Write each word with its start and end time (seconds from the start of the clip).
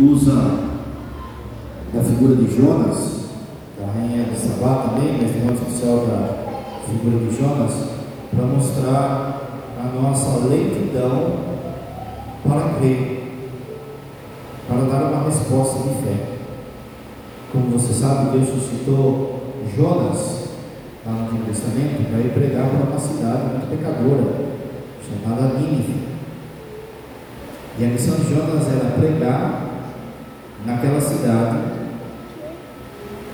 usa 0.00 0.70
da 1.92 2.02
figura 2.02 2.36
de 2.36 2.56
Jonas, 2.56 3.20
a 3.82 3.98
rainha 3.98 4.24
de 4.24 4.36
Sabá 4.36 4.88
também, 4.88 5.18
mas 5.20 5.32
tem 5.32 5.48
outro 5.48 5.66
oficial 5.66 6.06
da 6.06 6.88
figura 6.88 7.18
de 7.24 7.36
Jonas, 7.36 7.72
para 8.34 8.46
mostrar 8.46 9.40
a 9.78 10.00
nossa 10.00 10.46
lentidão 10.46 11.50
para 12.46 12.74
crer, 12.78 13.32
para 14.68 14.82
dar 14.82 15.12
uma 15.12 15.24
resposta 15.24 15.78
de 15.80 16.02
fé. 16.02 16.16
Como 17.52 17.70
você 17.70 17.92
sabe, 17.92 18.38
Deus 18.38 18.48
suscitou 18.48 19.40
Jonas 19.76 20.50
lá 21.04 21.12
no 21.12 21.22
Antigo 21.22 21.46
Testamento 21.46 22.08
para 22.08 22.20
ir 22.20 22.32
pregar 22.32 22.68
para 22.68 22.90
uma 22.90 23.00
cidade 23.00 23.42
muito 23.44 23.70
pecadora, 23.70 24.50
chamada 25.02 25.58
Nínive. 25.58 26.10
E 27.78 27.84
a 27.84 27.88
missão 27.88 28.16
de 28.16 28.34
Jonas 28.34 28.68
era 28.68 28.90
pregar 28.98 29.69
naquela 30.64 31.00
cidade 31.00 31.80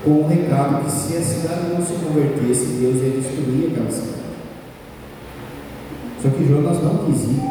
com 0.03 0.21
o 0.21 0.27
recado 0.27 0.85
que 0.85 0.91
se 0.91 1.17
a 1.17 1.21
cidade 1.21 1.67
não 1.73 1.85
se 1.85 1.93
convertesse, 1.93 2.77
Deus 2.79 2.95
ia 2.95 3.19
destruir 3.19 3.71
aquela 3.71 3.91
cidade. 3.91 4.17
Só 6.21 6.29
que 6.29 6.47
Jonas 6.47 6.81
não 6.81 7.05
quis 7.05 7.23
ir. 7.25 7.41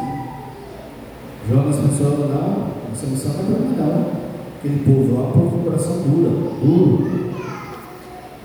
Jonas 1.49 1.75
pensou, 1.75 2.27
não, 2.27 2.67
essa 2.91 3.05
missão 3.07 3.31
não 3.33 3.41
é 3.41 3.43
para 3.43 3.59
mim 3.59 3.75
não. 3.77 4.27
Aquele 4.57 4.83
povo 4.83 5.21
lá, 5.21 5.31
povo 5.31 5.51
com 5.51 5.63
coração 5.63 6.01
duro, 6.01 6.57
duro. 6.61 7.31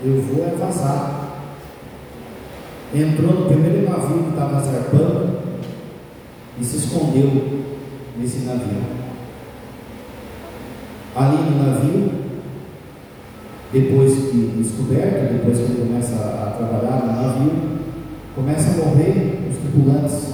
Eu 0.05 0.21
vou 0.21 0.45
é 0.45 0.55
vazar. 0.59 1.31
Entrou 2.93 3.33
no 3.33 3.45
primeiro 3.47 3.89
navio 3.89 4.23
que 4.23 4.29
estava 4.29 4.61
zarpando 4.61 5.39
e 6.59 6.63
se 6.63 6.77
escondeu 6.77 7.63
nesse 8.17 8.45
navio. 8.45 9.02
Ali 11.15 11.37
no 11.37 11.63
navio, 11.63 12.11
depois 13.71 14.13
que 14.13 14.53
descoberto, 14.57 15.33
depois 15.33 15.57
que 15.57 15.63
ele 15.63 15.87
começa 15.87 16.15
a, 16.15 16.47
a 16.47 16.51
trabalhar 16.57 17.05
no 17.05 17.21
navio, 17.21 17.51
começa 18.35 18.69
a 18.69 18.85
morrer 18.85 19.47
os 19.49 19.57
tripulantes. 19.57 20.33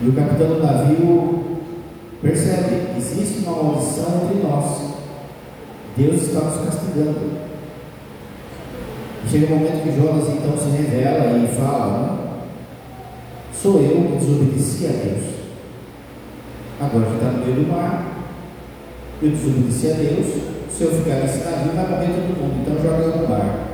E 0.00 0.08
o 0.08 0.12
capitão 0.12 0.48
do 0.48 0.62
navio 0.62 1.44
percebe 2.22 2.92
que 2.92 2.98
existe 2.98 3.44
uma 3.44 3.62
maldição 3.62 4.22
entre 4.24 4.42
nós. 4.42 4.88
Deus 5.96 6.22
está 6.22 6.40
nos 6.40 6.64
castigando. 6.64 7.48
Chega 9.28 9.46
o 9.46 9.56
um 9.56 9.58
momento 9.58 9.82
que 9.82 10.00
Jonas 10.00 10.28
então 10.28 10.56
se 10.56 10.70
revela 10.70 11.36
e 11.38 11.48
fala? 11.48 12.18
Sou 13.52 13.80
eu 13.82 14.12
que 14.12 14.24
desobedeci 14.24 14.86
a 14.86 14.90
Deus. 14.90 15.24
Agora 16.80 17.14
está 17.14 17.32
no 17.32 17.44
meio 17.44 17.56
do 17.56 17.72
mar, 17.72 18.07
eu 19.22 19.30
desobedeci 19.30 19.88
a 19.88 19.94
Deus. 19.94 20.26
Se 20.70 20.84
eu 20.84 20.90
ficar 20.92 21.16
nesse 21.16 21.44
navio, 21.44 21.72
vai 21.74 21.88
morrer 21.88 22.06
todo 22.06 22.38
mundo. 22.38 22.60
Então 22.60 22.82
joga 22.82 23.16
no 23.16 23.28
mar. 23.28 23.68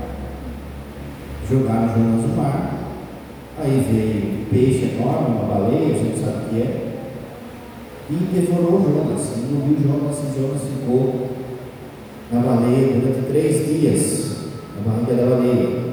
Jogaram 1.51 1.89
Jonas 1.89 2.23
no 2.23 2.37
mar. 2.37 2.75
Aí 3.59 3.87
veio 3.91 4.41
um 4.41 4.45
peixe 4.51 4.97
enorme, 4.97 5.37
uma 5.37 5.55
baleia, 5.55 5.95
a 5.95 5.99
gente 5.99 6.19
sabe 6.19 6.47
o 6.47 6.49
que 6.49 6.63
é. 6.63 6.85
E 8.11 8.15
devorou 8.15 8.83
Jonas, 8.83 9.39
engoliu 9.39 9.79
Jonas 9.81 10.19
e 10.19 10.41
Jonas 10.41 10.63
ficou 10.63 11.31
na 12.33 12.41
baleia 12.41 13.01
durante 13.01 13.27
três 13.29 13.67
dias, 13.67 14.37
na 14.77 14.91
barriga 14.91 15.15
da 15.15 15.37
baleia. 15.37 15.85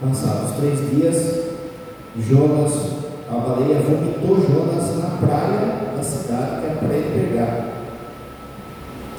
Passados 0.00 0.56
três 0.56 0.90
dias, 0.90 1.42
Jonas 2.18 3.02
a 3.30 3.36
baleia 3.36 3.80
vomitou 3.80 4.36
Jonas 4.36 4.98
na 4.98 5.16
praia 5.16 5.94
da 5.96 6.02
cidade 6.02 6.60
que 6.60 6.66
é 6.66 6.74
para 6.74 6.94
ele 6.94 7.30
pegar. 7.30 7.81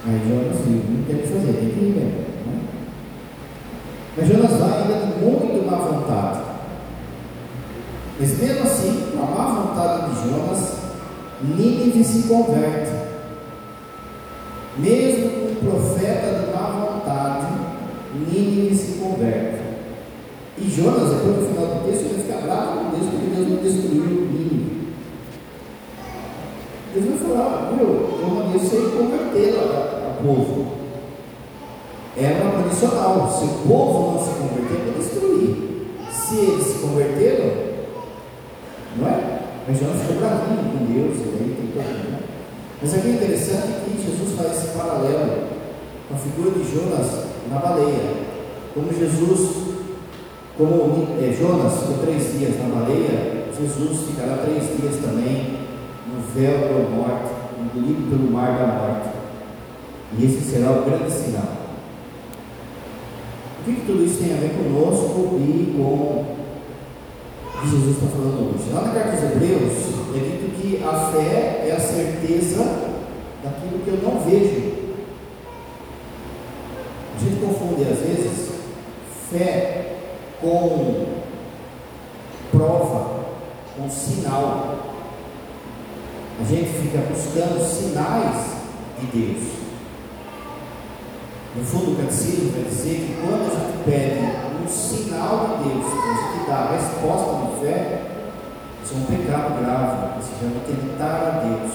Aí 0.05 0.19
Jonas 0.27 0.59
viu, 0.65 0.81
não 0.89 1.03
tem 1.05 1.15
o 1.15 1.19
que 1.19 1.27
fazer, 1.27 1.53
tem 1.53 1.69
que 1.69 1.79
ir. 1.79 1.95
Né? 1.95 2.23
Mas 4.17 4.27
Jonas 4.27 4.51
vai 4.59 4.81
ainda 4.81 4.93
com 4.95 5.19
muito 5.19 5.65
má 5.65 5.77
vontade. 5.77 6.39
Mas 8.19 8.37
mesmo 8.37 8.63
assim, 8.63 9.11
com 9.11 9.23
a 9.23 9.25
má 9.25 9.61
vontade 9.61 10.13
de 10.13 10.29
Jonas, 10.29 10.73
Nínive 11.41 12.03
se 12.03 12.27
converte. 12.27 12.91
Mesmo 14.77 15.29
com 15.29 15.51
um 15.51 15.71
profeta 15.71 16.39
de 16.39 16.53
má 16.53 16.69
vontade, 16.69 17.47
Nínive 18.13 18.75
se 18.75 18.99
converte. 18.99 19.63
E 20.57 20.69
Jonas, 20.69 21.09
depois 21.09 21.37
no 21.37 21.47
final 21.47 21.65
do 21.65 21.85
texto, 21.85 22.05
ele 22.05 22.23
fica 22.23 22.41
bravo 22.41 22.77
com 22.77 22.89
Deus 22.91 23.09
porque 23.09 23.35
Deus 23.35 23.47
não 23.47 23.57
destruiu 23.57 24.27
Nínive. 24.27 24.93
Deus 26.93 27.05
vai 27.05 27.17
falar, 27.17 27.71
viu, 27.71 27.87
eu 27.87 28.27
mandei 28.29 28.59
você 28.59 28.77
converter 28.95 29.55
a, 29.57 29.61
a 29.61 29.72
povo. 30.23 30.73
Era 32.17 32.43
uma 32.43 32.63
condicional. 32.63 33.31
Se 33.31 33.45
o 33.45 33.67
povo 33.67 34.11
não 34.11 34.23
se 34.23 34.31
converter, 34.39 34.87
eu 34.87 34.93
destruir. 34.93 35.87
Se 36.11 36.35
eles 36.37 36.65
se 36.65 36.79
converteram, 36.79 37.51
não 38.97 39.07
é? 39.07 39.39
Mas 39.67 39.79
Jonas 39.79 40.01
ficou 40.01 40.17
bravinho 40.17 40.71
com 40.71 40.85
Deus, 40.85 41.17
e 41.17 41.37
tem 41.37 41.71
todo 41.73 41.83
mundo. 41.83 42.23
Mas 42.81 42.93
aqui 42.93 43.07
é 43.07 43.11
interessante 43.11 43.67
que 43.85 44.01
Jesus 44.01 44.37
faz 44.37 44.57
esse 44.57 44.77
paralelo 44.77 45.47
com 46.09 46.15
a 46.15 46.17
figura 46.17 46.51
de 46.51 46.73
Jonas 46.73 47.25
na 47.49 47.59
baleia. 47.59 48.23
Como 48.73 48.91
Jesus 48.91 49.63
como 50.57 51.07
é, 51.19 51.33
Jonas 51.33 51.79
ficou 51.79 51.97
três 52.05 52.37
dias 52.37 52.59
na 52.59 52.75
baleia, 52.75 53.45
Jesus 53.59 54.07
ficará 54.07 54.37
três 54.37 54.63
dias 54.77 54.97
também 55.03 55.57
no 56.05 56.21
véu 56.35 56.59
da 56.59 56.89
morte, 56.91 57.33
engolido 57.59 58.09
pelo 58.09 58.31
mar 58.31 58.55
da 58.55 58.67
morte. 58.67 59.12
E 60.17 60.25
esse 60.25 60.41
será 60.41 60.71
o 60.71 60.85
grande 60.85 61.11
sinal. 61.11 61.63
O 63.59 63.65
que, 63.65 63.75
que 63.75 63.85
tudo 63.85 64.03
isso 64.03 64.21
tem 64.21 64.33
a 64.33 64.41
ver 64.41 64.55
conosco 64.57 65.39
e 65.39 65.73
com 65.75 65.81
o 65.81 67.61
que 67.61 67.69
Jesus 67.69 67.95
está 67.95 68.07
falando 68.07 68.53
hoje? 68.53 68.73
Lá 68.73 68.81
na 68.81 68.93
carta 68.93 69.11
dos 69.11 69.23
Hebreus 69.23 69.73
é 70.13 70.19
dito 70.19 70.61
que 70.61 70.83
a 70.83 71.11
fé 71.11 71.65
é 71.67 71.71
a 71.75 71.79
certeza 71.79 72.63
daquilo 73.41 73.79
que 73.83 73.87
eu 73.87 73.99
não 74.03 74.19
vejo. 74.19 74.73
A 77.15 77.19
gente 77.23 77.39
confunde 77.39 77.83
às 77.83 77.99
vezes 77.99 78.51
fé 79.31 79.95
com 80.41 81.05
prova, 82.51 83.25
com 83.77 83.89
sinal. 83.89 84.77
A 86.39 86.43
gente 86.43 86.69
fica 86.69 86.97
buscando 87.09 87.63
sinais 87.63 88.57
de 88.99 89.05
Deus. 89.07 89.62
No 91.55 91.63
fundo, 91.63 91.91
o 91.91 91.95
catecismo 91.97 92.51
vai 92.51 92.63
dizer 92.63 92.95
que 92.95 93.21
quando 93.21 93.45
a 93.45 93.53
gente 93.53 93.83
pede 93.85 94.19
um 94.63 94.67
sinal 94.67 95.59
de 95.59 95.69
Deus, 95.69 95.85
a 95.85 96.33
gente 96.33 96.49
dá 96.49 96.55
a 96.55 96.71
resposta 96.71 97.45
de 97.45 97.61
fé, 97.61 98.01
isso 98.83 98.93
é 98.93 98.97
um 98.97 99.05
pecado 99.05 99.59
grave, 99.59 100.17
que 100.17 100.23
se 100.25 100.31
chama 100.39 100.61
tentar 100.65 101.15
a 101.27 101.43
Deus. 101.45 101.71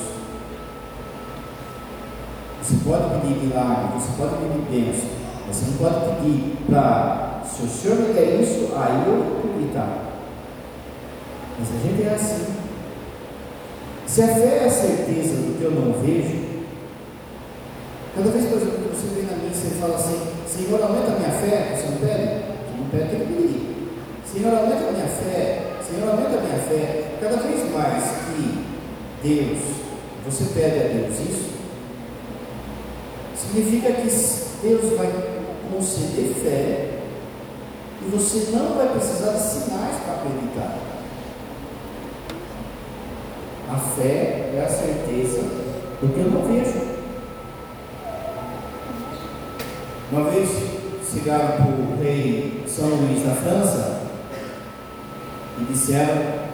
Você 2.61 2.75
pode 2.85 3.21
pedir 3.21 3.47
milagre, 3.47 3.95
você 3.95 4.09
pode 4.19 4.35
pedir 4.37 4.63
bênção, 4.69 5.11
você 5.47 5.65
não 5.71 5.77
pode 5.79 6.17
pedir 6.17 6.57
para 6.69 7.41
se 7.45 7.63
o 7.63 7.69
senhor 7.69 7.99
me 7.99 8.13
der 8.15 8.41
isso, 8.41 8.73
aí 8.77 9.05
eu 9.07 9.17
vou 9.17 9.51
acreditar. 9.51 10.09
Mas 11.57 11.69
a 11.69 11.87
gente 11.87 12.03
é 12.03 12.15
assim. 12.15 12.47
Se 14.07 14.23
a 14.23 14.27
fé 14.27 14.61
é 14.63 14.65
a 14.67 14.71
certeza 14.71 15.37
do 15.37 15.57
que 15.57 15.65
eu 15.65 15.71
não 15.71 15.93
vejo, 16.03 16.49
cada 18.15 18.31
vez, 18.31 18.45
que 18.45 18.78
você 18.99 19.15
vem 19.15 19.25
na 19.27 19.37
missa 19.37 19.69
e 19.69 19.81
fala 19.81 19.95
assim, 19.95 20.19
Senhor, 20.49 20.83
aumenta 20.83 21.13
a 21.13 21.19
minha 21.19 21.31
fé, 21.31 21.77
você 21.77 21.87
não 21.87 21.99
pede? 21.99 22.25
Você 22.67 22.79
não 22.79 22.89
pede, 22.91 23.11
tem 23.11 23.21
que 23.21 23.33
pedir. 23.33 23.59
Senhor, 24.27 24.55
aumenta 24.55 24.89
a 24.89 24.93
minha 24.93 25.07
fé, 25.07 25.63
Senhor, 25.89 26.09
aumenta 26.09 26.39
a 26.39 26.41
minha 26.41 26.59
fé. 26.59 27.13
Cada 27.21 27.37
vez 27.37 27.73
mais 27.73 28.05
que 28.27 28.65
Deus, 29.23 29.59
você 30.27 30.45
pede 30.53 30.81
a 30.81 30.89
Deus 30.89 31.15
isso, 31.21 31.51
significa 33.37 33.93
que 33.93 34.67
Deus 34.67 34.99
vai 34.99 35.13
conceder 35.73 36.35
fé 36.35 36.99
e 38.03 38.11
você 38.11 38.51
não 38.51 38.75
vai 38.75 38.89
precisar 38.89 39.33
de 39.33 39.43
sinais 39.43 39.97
para 40.05 40.15
acreditar. 40.15 40.79
A 43.71 43.77
fé 43.77 44.51
é 44.57 44.65
a 44.65 44.69
certeza 44.69 45.43
do 46.01 46.13
que 46.13 46.21
eu 46.21 46.31
não 46.31 46.43
vejo. 46.43 46.88
Uma 50.11 50.31
vez 50.31 50.49
chegaram 51.13 51.57
para 51.57 51.67
o 51.67 52.03
rei 52.03 52.65
São 52.67 52.89
Luís 52.89 53.23
da 53.23 53.35
França 53.35 54.01
e 55.61 55.65
disseram 55.65 56.49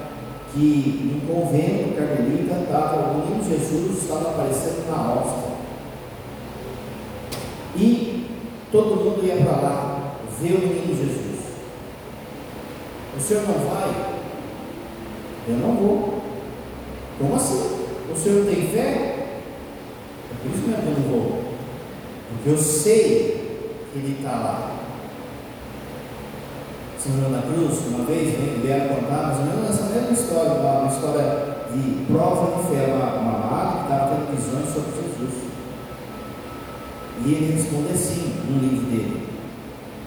que 0.53 1.11
no 1.13 1.33
convento 1.33 1.95
carmelita 1.97 2.63
estava 2.63 3.11
o 3.11 3.19
menino 3.19 3.45
Jesus 3.45 4.03
estava 4.03 4.31
aparecendo 4.31 4.91
na 4.91 5.13
hóstia. 5.13 5.55
E 7.77 8.27
todo 8.73 8.97
mundo 8.97 9.25
ia 9.25 9.37
para 9.37 9.53
lá 9.53 10.15
ver 10.41 10.55
o 10.55 10.59
menino 10.59 10.97
Jesus. 10.97 11.45
O 13.17 13.21
senhor 13.21 13.45
não 13.45 13.55
vai? 13.55 14.15
Eu 15.49 15.57
não 15.59 15.77
vou. 15.77 16.23
Como 17.19 17.37
assim? 17.37 17.71
O 18.13 18.17
senhor 18.17 18.47
tem 18.47 18.69
fé? 18.69 19.27
É 20.31 20.35
por 20.43 20.51
isso 20.51 20.67
mesmo 20.67 21.45
Porque 22.31 22.51
eu 22.51 22.59
sei 22.59 23.05
que 23.05 23.34
Ele 23.95 24.17
está 24.19 24.31
lá. 24.31 24.85
São 26.99 27.13
João 27.17 27.31
da 27.31 27.43
Cruz, 27.43 27.79
uma 27.87 28.05
vez, 28.07 28.35
vieram 28.61 28.97
contar 28.97 29.29
mais 29.29 29.39
ou 29.39 29.45
menos 29.45 29.71
essa 29.71 29.85
mesma 29.85 30.11
história, 30.11 30.53
uma, 30.53 30.89
história 30.89 31.57
de 31.73 32.05
prova 32.07 32.63
de 32.63 32.75
fé, 32.75 32.93
uma, 32.93 33.15
uma 33.15 33.39
madre 33.39 33.77
que 33.77 33.83
estava 33.83 34.17
tendo 34.17 34.35
visões 34.35 34.75
sobre 34.75 34.91
Jesus. 35.01 35.45
E 37.25 37.33
ele 37.33 37.55
responde 37.55 37.93
assim 37.93 38.35
no 38.49 38.59
livro 38.59 38.87
dele: 38.87 39.29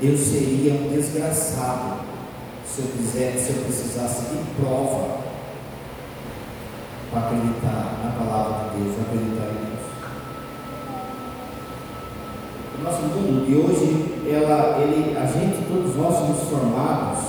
Eu 0.01 0.17
seria 0.17 0.73
um 0.73 0.89
desgraçado 0.89 1.99
se 2.65 2.81
eu 2.81 2.87
quisesse, 2.87 3.45
se 3.45 3.57
eu 3.57 3.63
precisasse 3.63 4.21
de 4.23 4.61
prova 4.61 5.17
para 7.09 7.21
acreditar 7.21 7.99
na 8.03 8.11
palavra 8.17 8.26
O 13.15 13.21
mundo 13.21 13.45
de 13.45 13.55
hoje, 13.55 14.27
ela, 14.29 14.79
ele, 14.81 15.17
a 15.17 15.25
gente, 15.25 15.65
todos 15.67 15.95
nós 15.95 16.13
somos 16.13 16.49
formados 16.49 17.19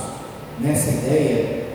nessa 0.59 0.89
ideia 0.91 1.67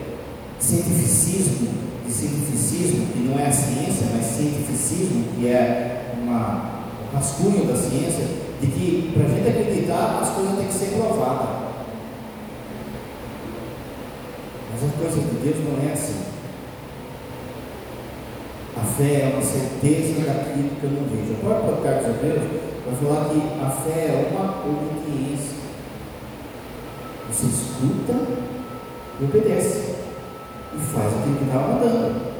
de 0.59 0.63
cientificismo, 0.63 1.69
de 2.05 2.11
cientificismo, 2.11 3.07
que 3.07 3.19
não 3.19 3.39
é 3.39 3.47
a 3.47 3.51
ciência, 3.51 4.07
mas 4.13 4.25
cientificismo, 4.25 5.25
que 5.35 5.47
é 5.47 6.13
uma, 6.21 6.85
um 7.11 7.15
rascunho 7.15 7.65
da 7.65 7.75
ciência, 7.75 8.27
de 8.61 8.67
que 8.67 9.11
para 9.13 9.25
a 9.25 9.29
gente 9.29 9.49
acreditar 9.49 10.19
as 10.21 10.29
coisas 10.29 10.57
têm 10.57 10.67
que 10.67 10.73
ser 10.73 10.97
provadas. 10.97 11.65
Mas 14.71 14.83
a 14.83 14.97
coisa 14.97 15.19
de 15.19 15.35
Deus 15.37 15.55
não 15.65 15.89
é 15.89 15.93
assim. 15.93 16.25
A 18.77 18.81
fé 18.81 19.21
é 19.21 19.31
uma 19.33 19.41
certeza 19.41 20.25
daquilo 20.25 20.69
que 20.79 20.83
eu 20.83 20.91
não 20.91 21.07
vejo. 21.07 21.33
O 21.33 21.37
próprio 21.37 21.77
Carlos 21.77 22.07
Hebreus 22.09 22.74
vai 22.85 22.95
falar 22.95 23.29
que 23.29 23.41
a 23.63 23.69
fé 23.69 24.05
é 24.05 24.31
uma 24.31 24.63
obediência. 24.65 25.57
Você 27.29 27.47
escuta 27.47 28.13
e 29.19 29.23
obedece. 29.23 29.95
E 30.73 30.79
faz 30.93 31.13
aquilo 31.13 31.37
que 31.37 31.45
estava 31.45 31.73
mandando. 31.73 32.35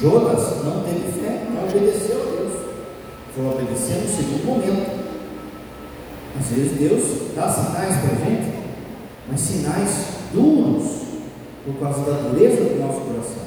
Jonas 0.00 0.64
não 0.64 0.82
teve 0.84 1.12
fé, 1.20 1.46
não 1.50 1.64
obedeceu 1.64 2.22
a 2.22 2.24
Deus. 2.24 2.52
Foi 3.34 3.46
obedecer 3.46 3.96
no 4.02 4.08
segundo 4.08 4.46
momento. 4.46 5.02
Às 6.38 6.46
vezes 6.48 6.78
Deus 6.78 7.34
dá 7.34 7.48
sinais 7.48 7.96
para 7.96 8.12
a 8.12 8.24
gente, 8.24 8.52
mas 9.28 9.40
sinais 9.40 10.06
duros, 10.32 11.02
por 11.64 11.74
causa 11.80 12.10
da 12.10 12.28
dureza 12.28 12.64
do 12.64 12.80
nosso 12.80 13.00
coração. 13.00 13.42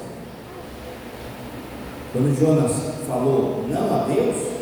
Quando 2.12 2.38
Jonas 2.38 2.72
falou 3.06 3.64
não 3.68 3.94
a 3.94 4.04
Deus, 4.04 4.55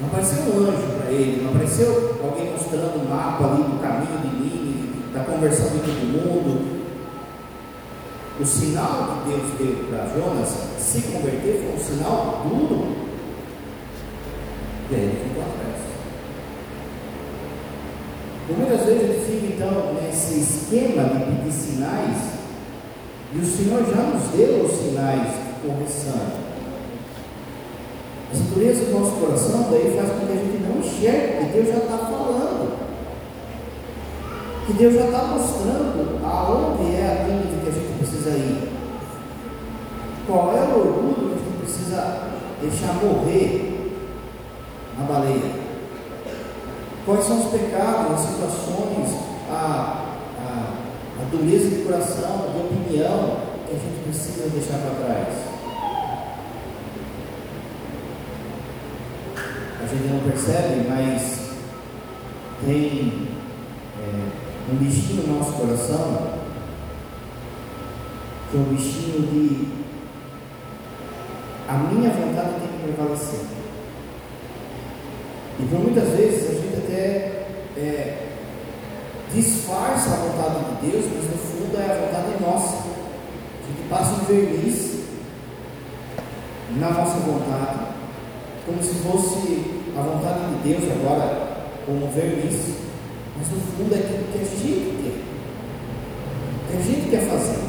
não 0.00 0.08
apareceu 0.08 0.42
um 0.44 0.58
anjo 0.60 0.96
para 0.98 1.10
ele, 1.10 1.42
não 1.42 1.50
apareceu 1.50 2.18
alguém 2.22 2.52
mostrando 2.52 3.04
um 3.04 3.08
mapa 3.08 3.44
ali 3.44 3.62
do 3.64 3.80
caminho 3.82 4.18
de 4.22 4.28
Nínive, 4.28 5.12
da 5.12 5.24
conversão 5.24 5.68
de 5.68 5.80
todo 5.80 6.24
mundo. 6.24 6.80
O 8.40 8.46
sinal 8.46 9.22
que 9.22 9.28
Deus 9.28 9.52
deu 9.58 9.84
para 9.90 10.08
Jonas 10.08 10.48
se 10.78 11.02
converter 11.02 11.62
foi 11.62 11.74
um 11.74 11.78
sinal 11.78 12.46
duro. 12.48 12.96
E 14.90 14.94
aí 14.94 15.02
ele 15.02 15.28
ficou 15.28 15.42
atrás. 15.42 15.70
muitas 18.56 18.86
vezes 18.86 19.02
ele 19.02 19.24
fica 19.26 19.52
então 19.54 19.94
nesse 19.94 20.40
esquema 20.40 21.04
de 21.04 21.24
pedir 21.26 21.52
sinais, 21.52 22.16
e 23.34 23.38
o 23.38 23.44
Senhor 23.44 23.84
já 23.84 24.02
nos 24.02 24.28
deu 24.30 24.64
os 24.64 24.72
sinais 24.72 25.50
correção. 25.62 26.49
A 28.32 28.54
dureza 28.54 28.84
do 28.84 29.00
nosso 29.00 29.16
coração 29.16 29.66
daí 29.70 29.92
faz 29.96 30.10
com 30.12 30.26
que 30.26 30.32
a 30.32 30.36
gente 30.36 30.62
não 30.62 30.78
enxergue 30.78 31.46
que 31.46 31.52
Deus 31.52 31.68
já 31.68 31.78
está 31.78 31.98
falando. 31.98 32.78
Que 34.66 34.72
Deus 34.74 34.94
já 34.94 35.06
está 35.06 35.24
mostrando 35.24 36.24
aonde 36.24 36.94
é 36.94 37.06
a 37.06 37.26
linha 37.26 37.60
que 37.60 37.68
a 37.68 37.72
gente 37.72 37.98
precisa 37.98 38.30
ir. 38.30 38.68
Qual 40.28 40.56
é 40.56 40.60
o 40.60 40.78
orgulho 40.78 41.14
que 41.14 41.34
a 41.34 41.38
gente 41.38 41.58
precisa 41.58 42.28
deixar 42.60 42.94
morrer 43.02 43.98
na 44.96 45.04
baleia? 45.06 45.60
Quais 47.04 47.24
são 47.24 47.40
os 47.40 47.50
pecados, 47.50 48.12
as 48.12 48.20
situações, 48.20 49.18
a, 49.50 50.06
a, 50.38 50.74
a 51.20 51.24
dureza 51.32 51.68
de 51.68 51.82
coração, 51.82 52.46
de 52.52 52.60
opinião 52.60 53.38
que 53.66 53.74
a 53.74 53.78
gente 53.78 54.04
precisa 54.04 54.48
deixar 54.50 54.78
para 54.78 55.04
trás? 55.04 55.49
Gente 59.96 60.08
não 60.08 60.20
percebe, 60.20 60.88
mas 60.88 61.50
tem 62.64 63.28
é, 63.98 64.72
um 64.72 64.76
bichinho 64.76 65.26
no 65.26 65.38
nosso 65.38 65.52
coração, 65.54 66.38
que 68.50 68.56
é 68.56 68.60
o 68.60 68.64
bichinho 68.64 69.26
de 69.26 69.80
a 71.68 71.74
minha 71.74 72.10
vontade 72.10 72.60
tem 72.60 72.68
que 72.68 72.82
prevalecer. 72.84 73.40
E 75.58 75.62
por 75.66 75.80
muitas 75.80 76.08
vezes 76.10 76.50
a 76.50 76.54
gente 76.54 76.76
até 76.78 77.46
é, 77.76 78.28
disfarça 79.32 80.10
a 80.10 80.16
vontade 80.16 80.64
de 80.64 80.90
Deus, 80.90 81.04
mas 81.14 81.30
no 81.30 81.38
fundo 81.38 81.76
é 81.78 81.84
a 81.84 82.06
vontade 82.06 82.42
nossa. 82.42 82.76
A 82.76 83.66
gente 83.66 83.88
passa 83.88 84.12
um 84.12 84.24
verniz 84.24 85.00
na 86.76 86.90
nossa 86.90 87.18
vontade, 87.18 87.86
como 88.66 88.82
se 88.82 88.94
fosse 88.96 89.79
a 89.96 90.02
vontade 90.02 90.54
de 90.54 90.68
Deus 90.68 90.84
agora 90.92 91.50
como 91.86 92.06
verniz, 92.12 92.76
mas 93.36 93.48
no 93.48 93.60
fundo 93.60 93.94
é 93.94 93.98
aquilo 93.98 94.24
que 94.32 94.38
a 94.38 94.44
gente 94.44 95.02
quer, 95.02 95.20
que 96.68 96.76
a 96.76 96.80
gente 96.80 97.10
quer 97.10 97.28
fazer, 97.28 97.60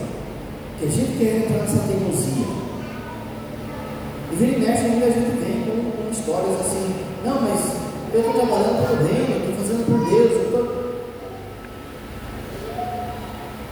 que 0.77 0.85
a 0.85 0.89
gente 0.89 1.17
quer 1.17 1.37
entrar 1.37 1.57
nessa 1.59 1.87
teimosia. 1.87 2.61
E 4.31 4.35
vira 4.35 4.51
e 4.51 4.59
mexe 4.59 4.85
ainda 4.85 5.05
a 5.05 5.09
gente 5.09 5.43
vem 5.43 5.63
com, 5.65 5.91
com 5.91 6.11
histórias 6.11 6.59
assim, 6.59 6.93
não, 7.25 7.41
mas 7.41 7.81
eu 8.13 8.19
estou 8.19 8.33
trabalhando 8.33 8.87
pelo 8.87 9.07
reino, 9.07 9.37
estou 9.39 9.55
fazendo 9.55 9.85
por 9.85 10.09
Deus, 10.09 10.31
eu 10.31 10.43
estou. 10.43 10.81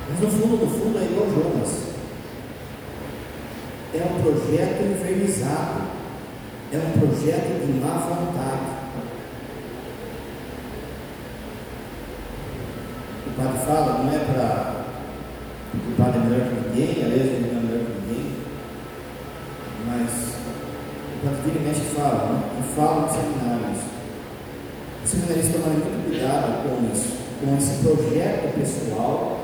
Mas 0.10 0.20
no 0.22 0.32
fundo, 0.32 0.66
no 0.66 0.72
fundo 0.72 0.98
é 0.98 1.04
igual 1.04 1.28
Jonas. 1.28 1.90
É 3.94 4.04
um 4.04 4.22
projeto 4.22 4.84
envernizado 4.84 5.99
é 6.72 6.78
um 6.78 7.00
projeto 7.00 7.66
de 7.66 7.80
má 7.80 7.98
vontade. 7.98 8.80
O 13.26 13.32
padre 13.32 13.60
fala, 13.66 14.04
não 14.04 14.14
é 14.14 14.20
para. 14.20 14.80
O 15.74 15.96
padre 15.98 16.20
é 16.20 16.24
melhor 16.24 16.48
que 16.48 16.70
ninguém, 16.70 17.04
aliás, 17.04 17.26
ele 17.26 17.52
não 17.52 17.60
é 17.60 17.64
melhor 17.64 17.86
que 17.86 18.02
ninguém, 18.02 18.36
mas 19.88 20.36
o 21.16 21.26
padre 21.26 21.42
vira 21.46 21.60
e 21.60 21.68
mexe 21.68 21.96
fala, 21.96 22.34
né? 22.34 22.42
e 22.60 22.76
fala 22.76 23.02
nos 23.02 23.12
seminários. 23.12 23.80
Os 25.04 25.10
seminaristas 25.10 25.54
tomarem 25.54 25.80
muito 25.80 26.06
cuidado 26.06 26.64
com 26.64 26.94
isso, 26.94 27.18
com 27.42 27.58
esse 27.58 27.84
projeto 27.84 28.54
pessoal 28.54 29.40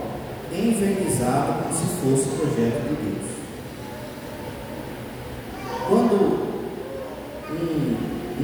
envernizado 0.51 1.63
como 1.63 1.73
se 1.73 1.85
fosse 2.01 2.29
o 2.29 2.39
projeto 2.39 2.87
de 2.87 2.95
Deus. 2.95 3.25
Quando 5.87 6.45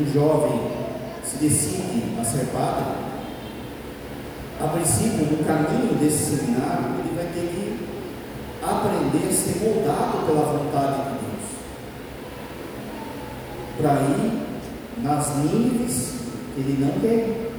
um, 0.01 0.13
jovem 0.13 0.71
se 1.23 1.37
decide 1.37 2.19
a 2.19 2.23
ser 2.23 2.45
padre, 2.47 3.01
a 4.59 4.67
princípio, 4.67 5.25
no 5.25 5.43
caminho 5.43 5.95
desse 5.95 6.37
seminário, 6.37 6.99
ele 6.99 7.15
vai 7.15 7.25
ter 7.25 7.49
que 7.49 7.79
aprender 8.63 9.27
a 9.27 9.33
ser 9.33 9.59
moldado 9.59 10.25
pela 10.27 10.53
vontade 10.53 10.95
de 10.97 11.09
Deus. 11.09 11.41
Para 13.79 13.93
ir 14.01 14.41
nas 15.01 15.35
níveis 15.37 16.13
que 16.53 16.61
ele 16.61 16.85
não 16.85 16.99
quer. 16.99 17.51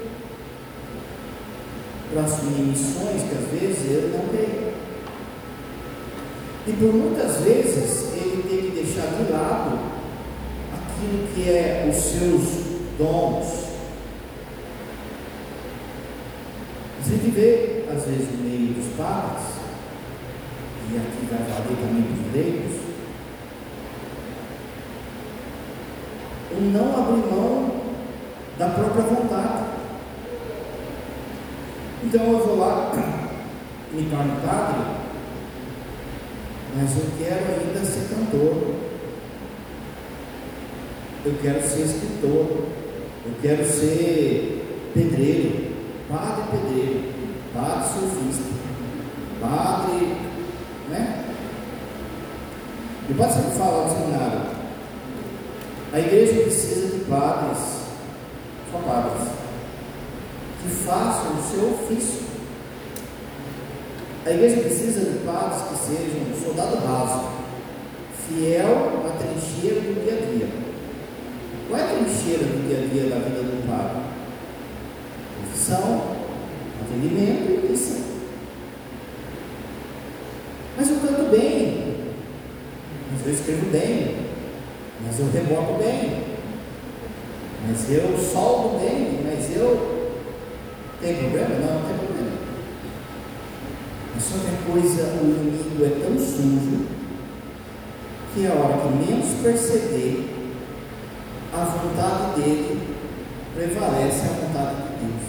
Para 2.12 2.22
assumir 2.22 2.62
missões 2.62 3.22
que 3.22 3.34
às 3.34 3.60
vezes 3.60 3.90
ele 3.90 4.16
não 4.16 4.28
quer. 4.28 4.74
E 6.68 6.72
por 6.72 6.94
muitas 6.94 7.38
vezes 7.38 8.12
ele 8.12 8.44
tem 8.48 8.70
que 8.70 8.80
deixar 8.80 9.08
de 9.08 9.32
lado 9.32 9.91
aquilo 11.02 11.26
que 11.34 11.50
é 11.50 11.88
os 11.90 11.96
seus 11.96 12.42
dons. 12.96 13.62
A 17.00 17.08
gente 17.08 17.30
vê, 17.30 17.84
às 17.92 18.06
vezes, 18.06 18.30
no 18.30 18.44
meio 18.44 18.74
dos 18.74 18.96
padres, 18.96 19.42
e 20.90 20.96
aqui 20.96 21.26
vai 21.28 21.40
valer 21.40 21.76
também 21.76 22.02
dos 22.02 22.32
leigos, 22.32 22.80
o 26.52 26.60
não 26.60 26.96
abrir 26.96 27.34
mão 27.34 27.82
da 28.56 28.68
própria 28.68 29.02
vontade. 29.02 29.64
Então 32.04 32.32
eu 32.32 32.38
vou 32.46 32.58
lá, 32.58 32.92
me 33.92 34.04
torno 34.04 34.36
padre, 34.46 34.82
mas 36.76 36.96
eu 36.96 37.06
quero 37.18 37.60
ainda 37.60 37.84
ser 37.84 38.14
cantor 38.14 38.71
eu 41.24 41.34
quero 41.40 41.62
ser 41.62 41.82
escritor, 41.82 42.66
Eu 43.24 43.34
quero 43.40 43.64
ser 43.64 44.90
pedreiro, 44.92 45.76
padre 46.08 46.42
pedreiro, 46.50 47.04
padre 47.54 47.88
surfista, 47.88 48.50
padre, 49.40 50.16
né? 50.90 51.24
E 53.08 53.14
pode 53.14 53.32
ser 53.32 53.42
que 53.42 53.58
fala 53.58 53.84
no 53.84 53.94
seminário. 53.94 54.40
A 55.92 56.00
igreja 56.00 56.42
precisa 56.42 56.96
de 56.96 57.04
padres, 57.04 57.58
só 58.72 58.78
padres, 58.78 59.28
que 60.62 60.68
façam 60.68 61.32
o 61.38 61.42
seu 61.48 61.70
ofício. 61.74 62.22
A 64.26 64.30
igreja 64.30 64.62
precisa 64.62 65.00
de 65.00 65.18
padres 65.20 65.62
que 65.68 65.76
sejam 65.86 66.44
soldado 66.44 66.84
raso, 66.84 67.24
fiel 68.26 69.04
à 69.06 69.16
trincheira 69.16 69.80
do 69.80 70.02
dia 70.02 70.14
a 70.14 70.26
dia. 70.26 70.48
Qual 71.72 71.80
é 71.80 71.86
a 71.86 71.88
trincheira 71.88 72.44
do 72.44 72.68
dia 72.68 72.84
a 72.84 72.86
dia 72.86 73.08
da 73.08 73.16
vida 73.24 73.44
do 73.44 73.66
padre? 73.66 74.02
Profissão, 75.40 76.16
atendimento 76.82 77.64
e 77.64 77.70
missão. 77.70 78.02
Mas 80.76 80.90
eu 80.90 80.96
canto 80.96 81.30
bem, 81.30 81.96
mas 83.10 83.26
eu 83.26 83.32
escrevo 83.32 83.70
bem, 83.70 84.16
mas 85.02 85.18
eu 85.18 85.30
reboco 85.32 85.82
bem, 85.82 86.24
mas 87.66 87.90
eu 87.90 88.18
soldo 88.18 88.78
bem, 88.78 89.20
mas 89.24 89.56
eu. 89.56 90.12
Tem 91.00 91.14
problema? 91.14 91.54
Não, 91.54 91.80
não 91.80 91.88
tem 91.88 92.06
problema. 92.06 92.36
Mas 94.14 94.24
só 94.24 94.34
que 94.34 94.46
a 94.46 94.70
coisa, 94.70 95.04
o 95.22 95.24
inimigo 95.24 95.86
é 95.86 96.04
tão 96.04 96.18
sujo 96.18 96.84
que 98.34 98.46
a 98.46 98.52
hora 98.52 98.76
que 98.76 99.10
menos 99.10 99.42
perceber, 99.42 100.31
a 101.52 101.64
vontade 101.64 102.40
dele 102.40 102.96
prevalece 103.54 104.20
a 104.20 104.46
vontade 104.46 104.76
de 104.76 105.04
Deus. 105.04 105.22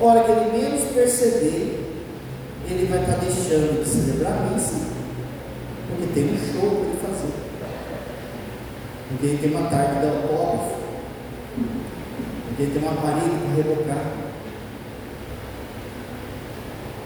Hora 0.00 0.24
que 0.24 0.30
ele 0.32 0.62
menos 0.62 0.92
perceber, 0.92 1.84
ele 2.68 2.86
vai 2.86 3.00
estar 3.00 3.16
deixando 3.16 3.82
de 3.82 3.88
celebrar 3.88 4.32
a 4.32 4.54
missa, 4.54 4.86
porque 5.88 6.12
tem 6.12 6.24
um 6.24 6.36
show 6.36 6.70
para 6.70 6.88
ele 6.88 6.98
fazer. 7.00 7.32
Porque 9.08 9.26
ele 9.26 9.38
tem 9.38 9.50
uma 9.54 9.70
tarde 9.70 10.00
de 10.00 10.06
autógrafo, 10.06 10.76
porque 12.48 12.62
ele 12.62 12.72
tem 12.72 12.82
uma 12.82 13.00
parede 13.00 13.30
para 13.30 13.56
rebocar. 13.56 14.04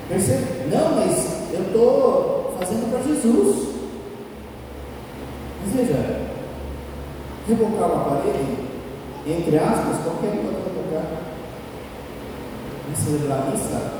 Percebe? 0.08 0.70
Não, 0.70 0.96
mas 0.96 1.52
eu 1.52 1.62
estou 1.66 2.56
fazendo 2.58 2.90
para 2.90 3.02
Jesus. 3.02 3.68
Mas 5.62 5.74
veja, 5.74 6.28
rebocar 7.48 7.90
uma 7.90 8.04
parede, 8.04 8.58
entre 9.26 9.58
aspas, 9.58 10.04
qualquer 10.04 10.32
um 10.32 10.52
pode 10.52 10.68
rebocar. 10.68 11.04
Mas 12.88 12.98
celebrar 12.98 13.50
missa 13.50 13.92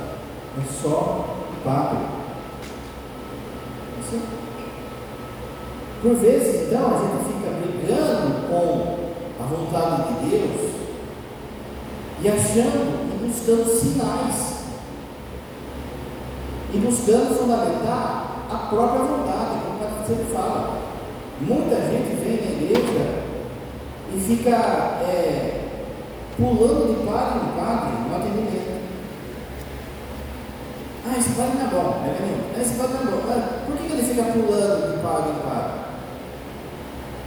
é 0.57 0.81
só 0.81 1.35
padre. 1.63 2.19
Por 6.01 6.15
vezes, 6.15 6.67
então, 6.67 6.87
a 6.87 6.97
gente 6.99 7.25
fica 7.25 7.49
brigando 7.51 8.47
com 8.47 9.43
a 9.43 9.45
vontade 9.47 10.13
de 10.13 10.29
Deus 10.29 10.71
e 12.21 12.29
achando 12.29 13.13
e 13.13 13.27
buscando 13.27 13.67
sinais 13.67 14.59
e 16.73 16.77
buscando 16.77 17.37
fundamentar 17.37 18.45
a 18.49 18.57
própria 18.69 19.01
vontade, 19.01 19.59
como 19.65 19.83
a 19.83 20.07
sempre 20.07 20.33
fala. 20.33 20.79
Muita 21.41 21.75
gente 21.75 22.15
vem 22.23 22.37
na 22.37 22.63
igreja 22.63 23.18
e 24.13 24.19
fica 24.19 24.51
é, 24.51 25.61
pulando 26.37 26.99
de 26.99 27.05
padre 27.05 27.39
em 27.39 27.59
padre 27.59 27.89
no 28.07 28.15
atendimento. 28.15 28.79
Ah, 31.05 31.17
esse 31.17 31.29
padre 31.31 31.57
não 31.57 31.65
é 31.65 31.69
bom, 31.69 32.03
é 32.05 32.21
menino. 32.21 32.43
Ah, 32.55 32.61
esse 32.61 32.75
padre 32.75 32.93
não 32.93 33.01
é 33.01 33.15
bom. 33.15 33.21
Ah, 33.29 33.65
por 33.65 33.77
que 33.77 33.93
ele 33.93 34.03
fica 34.03 34.23
pulando 34.23 34.95
de 34.95 35.03
padre 35.03 35.31
em 35.31 35.49
padre? 35.49 35.79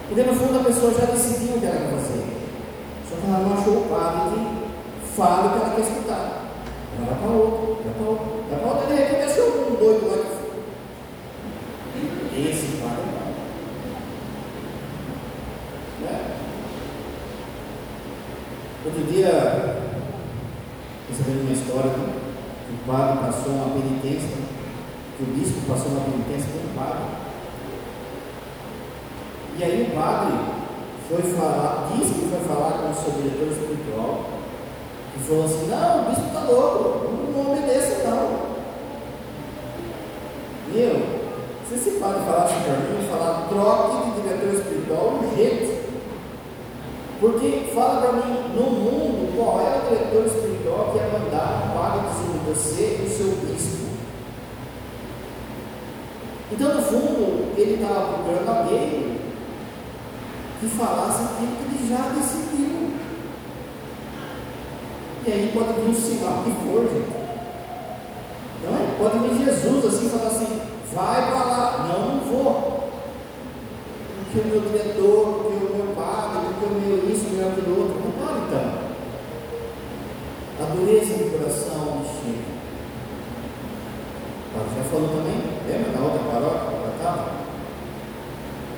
Porque 0.09 0.23
no 0.23 0.35
fundo 0.35 0.61
a 0.61 0.65
pessoa 0.65 0.93
já 0.93 1.07
decidiu 1.07 1.57
o 1.57 1.61
que 1.61 1.67
ela 1.67 1.77
quer 1.77 1.91
fazer. 1.91 2.25
Só 3.09 3.17
que 3.17 3.27
ela 3.27 3.39
não 3.39 3.55
achou 3.59 3.75
o 3.75 3.89
padre 3.89 4.41
que 4.41 5.17
fala 5.17 5.47
o 5.47 5.51
que 5.51 5.59
ela 5.65 5.75
quer 5.75 5.83
escutar. 5.83 6.43
Ela 6.99 7.07
vai 7.07 7.19
para 7.19 7.31
outro, 7.31 7.79
vai 7.85 7.95
para 7.95 8.07
outro, 8.07 8.27
vai 8.51 8.59
para 8.59 8.69
outro, 8.69 8.87
de 8.89 8.95
repente 8.95 9.23
achou 9.23 9.73
um 9.73 9.77
doido 9.77 10.11
lá 10.11 10.33
que 12.33 12.49
esse 12.49 12.77
padre 12.79 13.03
é 13.03 13.13
bom. 13.13 13.33
Né? 16.01 16.32
Outro 18.85 19.05
dia, 19.05 19.77
recebendo 21.09 21.43
uma 21.43 21.53
história 21.53 21.93
que 21.93 22.75
o 22.75 22.85
padre 22.85 23.19
passou 23.19 23.53
uma 23.53 23.75
penitência, 23.75 24.37
que 25.17 25.23
o 25.23 25.27
bispo 25.27 25.61
passou 25.69 25.93
uma 25.93 26.01
penitência 26.01 26.51
com 26.51 26.67
o 26.67 26.75
padre. 26.75 27.05
E 29.57 29.63
aí 29.63 29.83
o 29.89 29.95
padre 29.95 30.35
foi 31.09 31.23
falar, 31.33 31.93
disse 31.95 32.13
que 32.15 32.29
foi 32.29 32.41
falar 32.41 32.79
com 32.79 32.91
o 32.91 32.95
seu 32.95 33.23
diretor 33.23 33.53
espiritual, 33.53 34.25
e 35.15 35.21
falou 35.29 35.45
assim, 35.45 35.69
não, 35.69 36.03
o 36.03 36.09
bispo 36.11 36.27
está 36.27 36.41
louco, 36.41 37.09
não 37.33 37.53
obedeça 37.53 38.09
não. 38.09 38.53
Meu, 40.75 41.23
se 41.69 41.75
esse 41.75 42.01
padre 42.01 42.25
falasse 42.27 42.55
para 42.65 42.79
mim, 42.79 43.07
falar 43.09 43.47
troque 43.49 44.11
de 44.11 44.23
diretor 44.23 44.55
espiritual 44.55 45.21
urgente. 45.23 45.72
Porque 47.23 47.71
fala 47.73 48.01
para 48.01 48.13
mim, 48.15 48.53
no 48.57 48.63
mundo, 48.65 49.37
qual 49.37 49.61
é 49.61 49.79
o 49.79 49.89
diretor 49.89 50.27
espiritual 50.27 50.91
que 50.93 50.99
é 50.99 51.07
mandar 51.07 51.69
um 51.69 51.79
padre 51.79 52.01
de 52.11 52.51
você 52.51 52.99
e 53.01 53.07
o 53.07 53.09
seu 53.09 53.27
bispo? 53.47 53.87
Então, 56.51 56.75
no 56.75 56.83
fundo, 56.83 57.55
ele 57.57 57.75
estava 57.75 58.15
procurando 58.15 58.49
alguém 58.49 59.21
que 60.59 60.67
falasse 60.67 61.23
aquilo 61.23 61.57
que 61.59 61.77
ele 61.77 61.89
já 61.89 62.09
decidiu. 62.09 62.91
E 65.25 65.33
aí 65.33 65.53
pode 65.55 65.81
vir 65.81 65.91
um 65.91 65.95
sinal 65.95 66.43
que 66.43 66.51
for, 66.51 66.91
gente. 66.93 67.23
Não 68.65 68.75
é? 68.75 68.97
Pode 68.99 69.19
vir 69.29 69.45
Jesus 69.45 69.85
assim 69.85 70.09
falar 70.09 70.27
assim, 70.27 70.61
vai 70.93 71.31
para 71.31 71.45
lá, 71.45 71.87
não, 71.89 72.17
não 72.17 72.21
vou. 72.25 72.91
Porque 74.25 74.41
o 74.41 74.51
meu 74.51 74.61
diretor, 74.63 75.52
padre, 76.63 76.69
porque 76.69 76.69
o 76.69 76.75
meu 76.75 77.11
isso, 77.11 77.31
meu 77.31 77.49
aquilo 77.49 77.81
outro. 77.81 78.13
Pode 78.19 78.41
então. 78.47 78.93
A 80.61 80.75
dureza 80.75 81.15
do 81.15 81.39
coração 81.39 81.99
me 81.99 82.05
chega. 82.07 82.53
O 84.55 84.77
já 84.77 84.85
falou 84.91 85.09
também, 85.09 85.41
lembra 85.67 85.93
na 85.93 86.05
outra 86.05 86.23
paróquia 86.31 86.69
que 86.69 86.75
ela 86.75 86.95
estava? 86.97 87.31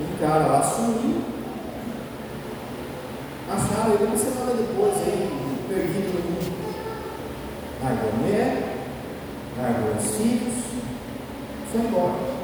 Um 0.00 0.18
cara 0.18 0.46
lá 0.46 0.62
sumiu. 0.62 1.22
Acharam 3.50 3.94
ele 3.94 4.04
uma 4.04 4.16
semana 4.16 4.52
depois 4.54 4.94
aí, 4.94 5.30
perdido 5.68 6.14
no 6.14 6.30
mundo. 6.30 6.54
Largou 7.82 8.08
a 8.08 8.16
mulher, 8.16 8.76
largou 9.58 9.96
os 9.96 10.16
filhos, 10.16 10.54
foi 11.70 11.80
embora. 11.80 12.34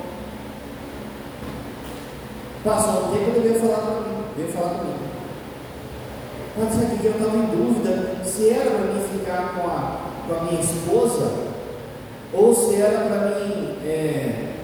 Passou 2.62 3.04
um 3.04 3.12
tempo, 3.12 3.30
ele 3.30 3.48
veio 3.48 3.60
falar 3.60 4.00
mim, 4.02 4.24
veio 4.36 4.52
falar 4.52 4.74
comigo. 4.74 5.09
Ser 6.54 6.98
que 6.98 7.06
eu 7.06 7.12
estava 7.12 7.36
em 7.36 7.46
dúvida 7.46 8.24
se 8.24 8.50
era 8.50 8.70
para 8.70 8.92
mim 8.92 9.02
ficar 9.12 9.54
com 9.54 9.66
a, 9.66 10.00
com 10.26 10.34
a 10.34 10.44
minha 10.44 10.60
esposa 10.60 11.32
ou 12.32 12.54
se 12.54 12.80
era 12.80 13.06
para 13.06 13.30
mim 13.30 13.76
é, 13.84 14.54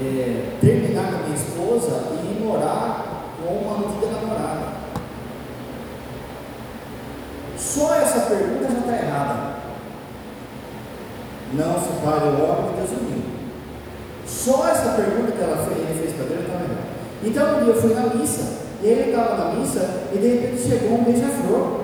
é, 0.00 0.56
terminar 0.60 1.10
com 1.10 1.16
a 1.16 1.22
minha 1.22 1.36
esposa 1.36 2.12
e 2.12 2.32
ir 2.32 2.44
morar 2.44 3.26
com 3.38 3.54
uma 3.54 3.78
antiga 3.78 4.12
namorada. 4.12 4.72
Só 7.56 7.94
essa 7.94 8.20
pergunta 8.20 8.72
já 8.72 8.78
está 8.80 8.92
errada. 8.92 9.52
Não 11.52 11.74
separe 11.74 12.24
o 12.24 12.44
homem 12.44 12.70
de 12.70 12.76
Deus 12.76 12.90
unido. 13.00 13.32
Só 14.26 14.68
essa 14.68 14.92
pergunta 14.92 15.32
que 15.32 15.42
ela 15.42 15.66
fez, 15.66 15.78
ele 15.78 16.00
fez 16.00 16.16
para 16.16 16.24
Deus 16.24 16.40
estava 16.40 16.64
errada. 16.64 16.82
Então 17.22 17.58
um 17.58 17.64
dia 17.64 17.74
eu 17.74 17.80
fui 17.80 17.94
na 17.94 18.14
missa, 18.14 18.61
e 18.82 18.86
ele 18.86 19.10
estava 19.10 19.36
na 19.36 19.54
missa, 19.54 20.08
e 20.12 20.18
de 20.18 20.26
repente 20.26 20.62
chegou 20.62 20.98
um 20.98 21.04
beija-flor. 21.04 21.80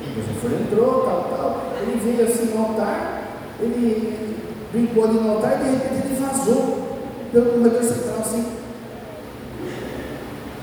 O 0.00 0.14
beija-flor 0.14 0.52
entrou, 0.60 1.04
tal, 1.04 1.24
tal. 1.30 1.62
Ele 1.80 2.00
veio 2.04 2.28
assim 2.28 2.54
no 2.54 2.66
altar, 2.66 3.22
ele 3.60 4.36
brincou 4.72 5.04
ali 5.04 5.14
no 5.14 5.32
altar, 5.32 5.60
e 5.60 5.64
de 5.64 5.70
repente 5.70 6.06
ele 6.06 6.20
vazou 6.20 6.98
pelo 7.32 7.50
corredor 7.52 7.82
central 7.82 8.18
assim. 8.20 8.44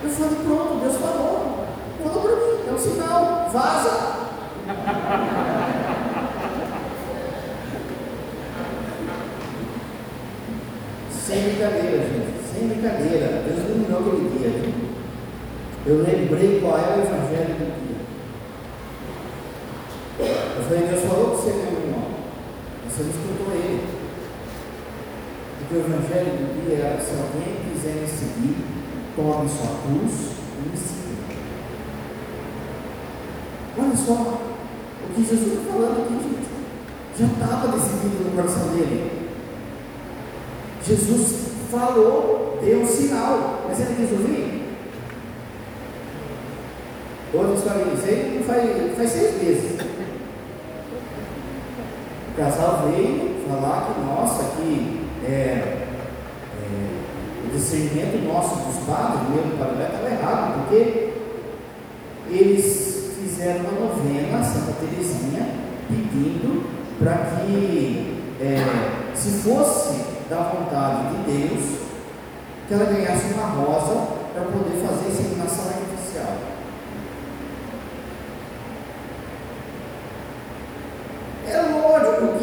Eu 0.04 0.10
falei, 0.10 0.38
pronto, 0.46 0.82
Deus 0.82 0.98
falou. 0.98 1.66
Falou 2.04 2.22
para 2.22 2.36
mim, 2.36 2.70
é 2.70 2.72
um 2.72 2.78
sinal, 2.78 3.50
vaza. 3.52 4.14
Sem 11.26 11.44
brincadeira, 11.44 11.98
gente. 12.04 12.34
Sem 12.54 12.68
brincadeira. 12.68 13.44
Deus 13.48 13.60
iluminou 13.60 14.00
aquele 14.00 14.38
dia. 14.38 14.50
Gente. 14.50 14.84
Eu 15.86 15.98
lembrei 15.98 16.62
qual 16.62 16.78
é 16.78 16.96
o 16.96 17.02
evangelho 17.02 17.56
do 17.56 17.66
dia. 17.84 17.94
Eu 20.56 20.64
falei, 20.64 20.88
Deus 20.88 21.04
falou 21.04 21.32
que 21.32 21.42
você, 21.42 21.52
meu 21.52 21.82
irmão. 21.82 22.06
Você 22.88 23.04
não 23.04 23.10
escutou 23.10 23.54
ele. 23.54 23.84
Porque 25.60 25.76
o 25.76 25.80
evangelho 25.80 26.32
do 26.38 26.66
dia 26.66 26.86
era 26.86 27.02
se 27.02 27.12
alguém 27.12 27.74
quiser 27.74 27.96
me 27.96 28.08
seguir, 28.08 28.66
tome 29.16 29.50
sua 29.50 29.76
cruz 29.84 30.14
e 30.58 30.70
me 30.70 30.78
siga. 30.78 31.04
Olha 33.78 33.96
só 33.98 34.40
o 35.04 35.14
que 35.14 35.26
Jesus 35.26 35.54
está 35.54 35.74
falando 35.74 36.02
aqui, 36.02 36.14
gente. 36.14 36.54
Já 37.20 37.26
estava 37.26 37.68
decidido 37.68 38.24
no 38.24 38.36
coração 38.36 38.68
dele. 38.70 39.30
Jesus 40.86 41.54
falou, 41.70 42.60
deu 42.64 42.82
um 42.82 42.88
sinal, 42.88 43.64
mas 43.68 43.80
ele 43.80 43.96
quis 43.96 44.12
ouvir. 44.12 44.64
Outra 47.34 47.56
história 47.56 47.86
faz, 48.96 49.10
seis 49.10 49.42
meses. 49.42 49.80
O 52.32 52.36
casal 52.36 52.88
veio 52.88 53.36
falar 53.48 53.94
que, 53.94 54.02
nossa, 54.02 54.44
que 54.56 55.08
é, 55.26 55.30
é, 55.30 55.88
o 57.46 57.52
discernimento 57.56 58.26
nosso 58.26 58.56
dos 58.56 58.86
padres, 58.86 59.30
mesmo 59.30 59.58
para 59.58 59.86
estava 59.86 60.10
errado, 60.10 60.54
porque 60.60 61.14
eles 62.30 63.12
fizeram 63.20 63.62
uma 63.62 63.88
novena 63.88 64.40
a 64.40 64.44
Santa 64.44 64.74
Teresinha 64.80 65.48
pedindo 65.88 66.64
para 67.00 67.18
que, 67.18 68.20
é, 68.42 69.16
se 69.16 69.30
fosse 69.44 70.04
da 70.30 70.38
vontade 70.38 71.16
de 71.16 71.32
Deus, 71.32 71.80
que 72.68 72.74
ela 72.74 72.86
ganhasse 72.86 73.34
uma 73.34 73.48
rosa 73.48 74.08
para 74.34 74.44
poder 74.44 74.82
fazer 74.88 75.10
inseminação 75.10 75.66
artificial. 75.66 76.54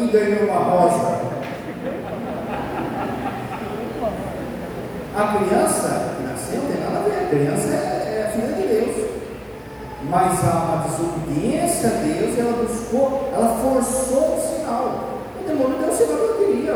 ganhou 0.11 0.49
uma 0.49 0.59
rosa? 0.59 1.31
A 5.15 5.37
criança 5.37 6.15
nasceu 6.23 6.61
tem 6.61 6.81
nada 6.81 6.99
a 6.99 7.03
ver, 7.03 7.25
a 7.25 7.29
criança 7.29 7.67
é, 7.69 8.27
é 8.27 8.31
filha 8.31 8.53
de 8.53 8.67
Deus. 8.67 9.11
Mas 10.09 10.39
uma 10.43 10.83
desobediência 10.87 11.89
a 11.89 11.93
Deus, 12.03 12.37
ela 12.37 12.63
buscou, 12.63 13.29
ela 13.33 13.57
forçou 13.61 14.35
o 14.35 14.41
sinal. 14.41 15.09
O 15.39 15.47
demônio 15.47 15.77
deu 15.79 15.89
o 15.89 15.95
sinal 15.95 16.17
que 16.17 16.23
eu 16.23 16.47
queria. 16.47 16.73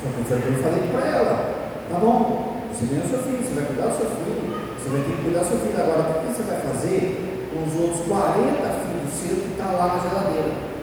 Só 0.00 0.08
que 0.10 0.46
eu 0.46 0.62
falei 0.62 0.88
para 0.92 1.06
ela, 1.06 1.54
tá 1.90 1.98
bom, 1.98 2.62
você 2.72 2.86
ganhou 2.86 3.08
seu 3.08 3.18
filho, 3.18 3.42
você 3.42 3.54
vai 3.54 3.64
cuidar 3.64 3.86
do 3.88 3.96
seu 3.96 4.06
filho, 4.06 4.60
você 4.78 4.88
vai 4.90 5.00
ter 5.00 5.16
que 5.16 5.22
cuidar 5.22 5.40
do 5.40 5.48
seu 5.48 5.58
filho. 5.58 5.82
Agora, 5.82 6.00
o 6.00 6.20
que 6.20 6.32
você 6.32 6.42
vai 6.42 6.60
fazer 6.60 7.50
com 7.52 7.64
os 7.68 7.80
outros 7.80 8.06
40 8.08 8.34
filhos 8.34 9.12
seus 9.12 9.42
que 9.42 9.50
estão 9.52 9.66
tá 9.66 9.72
lá 9.72 9.94
na 9.94 10.00
geladeira? 10.00 10.73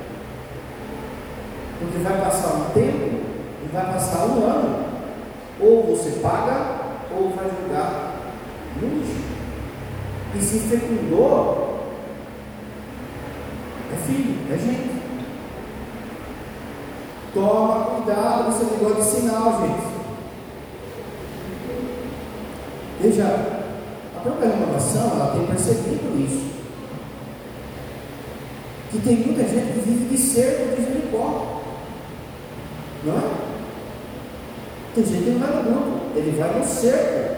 Porque 1.82 1.98
vai 2.04 2.22
passar 2.22 2.54
um 2.54 2.70
tempo 2.74 3.22
e 3.64 3.70
vai 3.74 3.86
passar 3.94 4.26
um 4.28 4.46
ano. 4.46 4.86
Ou 5.60 5.96
você 5.96 6.20
paga, 6.22 6.82
ou 7.12 7.32
vai 7.32 7.46
jogar 7.46 8.16
no. 8.80 9.02
E 10.34 10.42
se 10.42 10.60
fecundou, 10.60 11.80
é 13.92 13.96
filho, 14.08 14.54
é 14.54 14.58
gente. 14.58 15.02
Toma 17.34 17.86
cuidado 17.86 18.46
com 18.46 18.52
esse 18.52 18.74
negócio 18.74 18.96
de 18.96 19.04
sinal, 19.04 19.62
gente. 19.62 19.92
Veja, 23.02 23.26
a 24.16 24.20
própria 24.22 24.50
renovação, 24.50 25.12
ela 25.16 25.34
tem 25.34 25.48
percebido 25.48 26.24
isso. 26.24 26.52
Que 28.92 29.00
tem 29.00 29.18
muita 29.18 29.44
gente 29.44 29.74
que 29.74 29.90
vive 29.90 30.05
de 30.05 30.18
cerco 30.18 30.75
de 30.75 30.84
Jericó. 30.84 31.50
Não 33.03 33.18
é? 33.18 33.51
Tem 34.94 35.05
gente 35.05 35.24
que 35.24 35.29
não 35.31 35.40
vai 35.40 35.55
no 35.55 35.64
grupo, 35.64 36.01
ele 36.16 36.37
vai 36.37 36.59
no 36.59 36.66
cerco. 36.66 37.35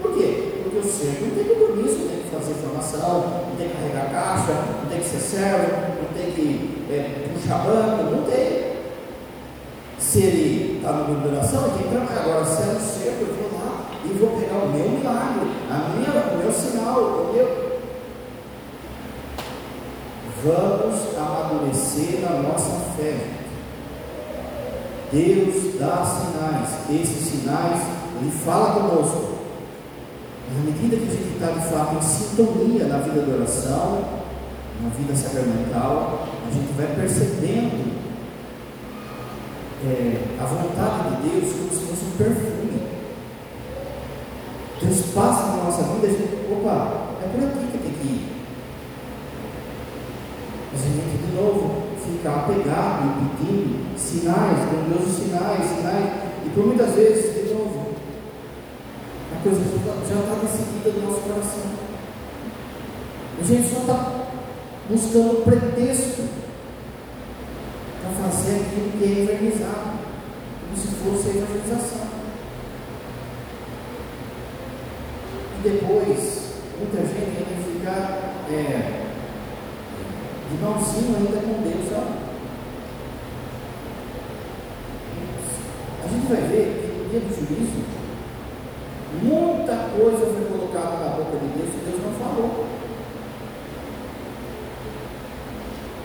Por 0.00 0.14
quê? 0.14 0.62
Porque 0.62 0.78
o 0.78 0.84
cerco 0.84 1.24
não 1.24 1.34
tem 1.34 1.44
compromisso, 1.44 1.98
não 2.00 2.08
tem 2.08 2.18
que 2.18 2.36
fazer 2.36 2.54
formação, 2.54 3.46
não 3.48 3.56
tem 3.56 3.68
que 3.68 3.74
carregar 3.74 4.10
caixa, 4.12 4.52
não 4.82 4.90
tem 4.90 5.00
que 5.00 5.08
ser 5.08 5.18
servo, 5.18 5.72
não 6.02 6.12
tem 6.14 6.32
que 6.32 6.86
é, 6.90 7.28
puxar 7.32 7.64
banco, 7.64 8.14
não 8.14 8.22
tem. 8.24 8.70
Se 9.98 10.22
ele 10.22 10.76
está 10.76 10.92
no 10.92 11.04
grupo 11.04 11.28
de 11.28 11.34
oração, 11.34 11.64
ele 11.64 11.78
tem 11.78 11.82
que 11.82 11.94
trabalhar. 11.94 12.20
Agora, 12.22 12.44
se 12.44 12.62
é 12.62 12.66
no 12.66 12.80
cerco, 12.80 13.20
eu 13.20 13.34
vou 13.34 13.58
lá 13.58 13.90
e 14.04 14.08
vou 14.08 14.40
pegar 14.40 14.58
o 14.58 14.68
meu 14.68 14.90
milagre, 14.90 15.50
a 15.70 15.88
minha, 15.88 16.34
o 16.34 16.38
meu 16.38 16.52
sinal, 16.52 17.00
o 17.00 17.32
meu. 17.32 17.70
Vamos 20.44 21.18
amadurecer 21.18 22.20
na 22.20 22.42
nossa 22.42 22.80
fé. 22.96 23.39
Deus 25.12 25.74
dá 25.78 26.04
sinais, 26.04 26.68
esses 26.88 27.28
sinais, 27.28 27.82
Ele 28.20 28.30
fala 28.30 28.80
conosco. 28.80 29.38
Mas 30.48 30.58
à 30.58 30.64
medida 30.64 30.96
que 30.96 31.02
a 31.02 31.10
gente 31.10 31.34
está 31.34 31.50
de 31.50 31.68
fato 31.68 31.96
em 31.96 32.02
sintonia 32.02 32.84
na 32.84 32.98
vida 32.98 33.22
de 33.22 33.30
oração, 33.30 34.04
na 34.82 34.88
vida 34.90 35.14
sacramental, 35.14 36.28
a 36.46 36.50
gente 36.52 36.72
vai 36.76 36.86
percebendo 36.94 38.00
é, 39.84 40.38
a 40.40 40.44
vontade 40.44 41.16
de 41.16 41.28
Deus 41.28 41.52
como 41.54 41.70
se 41.70 41.86
fosse 41.86 42.04
um 42.04 42.16
perfume. 42.16 42.82
Deus 44.80 45.00
passa 45.14 45.46
na 45.46 45.64
nossa 45.64 45.82
vida 45.82 46.06
a 46.06 46.10
gente, 46.10 46.52
opa, 46.52 47.16
é 47.22 47.28
por 47.28 47.44
aqui 47.44 47.66
que 47.72 47.78
tem 47.78 47.92
que 47.92 48.06
ir. 48.06 48.28
Mas 50.72 50.82
a 50.82 50.84
gente 50.84 51.26
de 51.26 51.36
novo 51.36 51.90
ficar 52.04 52.36
apegado 52.36 53.06
e 53.06 53.36
pedindo 53.36 53.69
sinais, 54.10 54.58
grandiosos 54.70 55.22
sinais, 55.22 55.64
sinais, 55.64 56.10
e 56.44 56.50
por 56.50 56.66
muitas 56.66 56.94
vezes, 56.94 57.34
de 57.34 57.54
novo, 57.54 57.94
a 59.32 59.42
coisa 59.42 59.60
já 59.60 60.14
está 60.20 60.34
decidida 60.42 60.90
no 60.98 61.06
nosso 61.06 61.20
coração. 61.20 61.70
A 63.40 63.44
gente 63.44 63.68
só 63.68 63.80
está 63.80 64.26
buscando 64.88 65.44
pretexto 65.44 66.28
para 68.02 68.28
fazer 68.28 68.56
aquilo 68.56 68.90
que 68.98 69.04
é 69.04 69.22
evangelizados, 69.22 70.00
como 70.60 70.76
se 70.76 70.88
fosse 70.88 71.28
a 71.28 71.40
evangelização. 71.40 72.10
E 75.56 75.68
depois, 75.68 76.50
muita 76.78 77.00
gente 77.06 77.36
ainda 77.38 77.56
fica 77.64 77.92
é, 78.52 79.00
de 80.50 80.62
mãozinho 80.62 81.16
ainda 81.16 81.38
com 81.40 81.62
Deus? 81.62 81.80
A 86.02 86.08
gente 86.08 86.26
vai 86.26 86.40
ver 86.48 87.08
que 87.10 87.16
juízo, 87.60 87.84
muita 89.22 89.76
coisa 89.96 90.18
foi 90.18 90.44
colocada 90.44 91.04
na 91.04 91.10
boca 91.16 91.36
de 91.36 91.46
Deus 91.48 91.70
que 91.70 91.90
Deus 91.90 92.00
não 92.02 92.12
falou. 92.12 92.66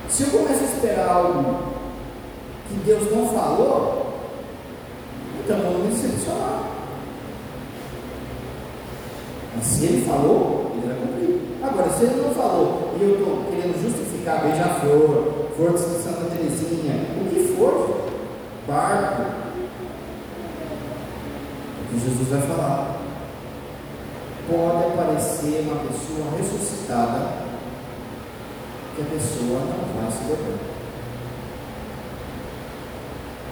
Se 0.09 0.23
eu 0.23 0.29
começo 0.29 0.61
a 0.61 0.67
esperar 0.67 1.09
algo 1.09 1.73
que 2.67 2.75
Deus 2.85 3.11
não 3.11 3.27
falou, 3.29 4.13
então 5.43 5.57
eu 5.57 5.71
vou 5.71 5.83
me 5.83 5.91
decepcionar. 5.91 6.63
Mas 9.55 9.65
se 9.65 9.85
ele 9.85 10.05
falou, 10.05 10.71
ele 10.75 10.87
vai 10.87 10.95
cumprir. 10.95 11.41
Agora, 11.63 11.89
se 11.89 12.03
ele 12.03 12.21
não 12.21 12.33
falou 12.33 12.93
e 12.99 13.03
eu 13.03 13.19
estou 13.19 13.45
querendo 13.49 13.81
justificar 13.81 14.41
beija-flor, 14.41 15.45
flor 15.55 15.73
de 15.73 15.79
Santa 15.79 16.29
Teresinha, 16.29 16.93
o 17.21 17.29
que 17.29 17.53
for, 17.55 18.09
barco, 18.67 19.21
o 21.81 21.87
que 21.89 21.99
Jesus 22.25 22.29
vai 22.29 22.41
falar. 22.41 22.97
Pode 24.47 24.93
aparecer 24.93 25.67
uma 25.67 25.81
pessoa 25.81 26.37
ressuscitada 26.37 27.45
que 28.95 29.01
a 29.01 29.05
pessoa 29.05 29.59
não 29.59 30.01
vai 30.01 30.11
se 30.11 30.23
dobrar. 30.23 30.59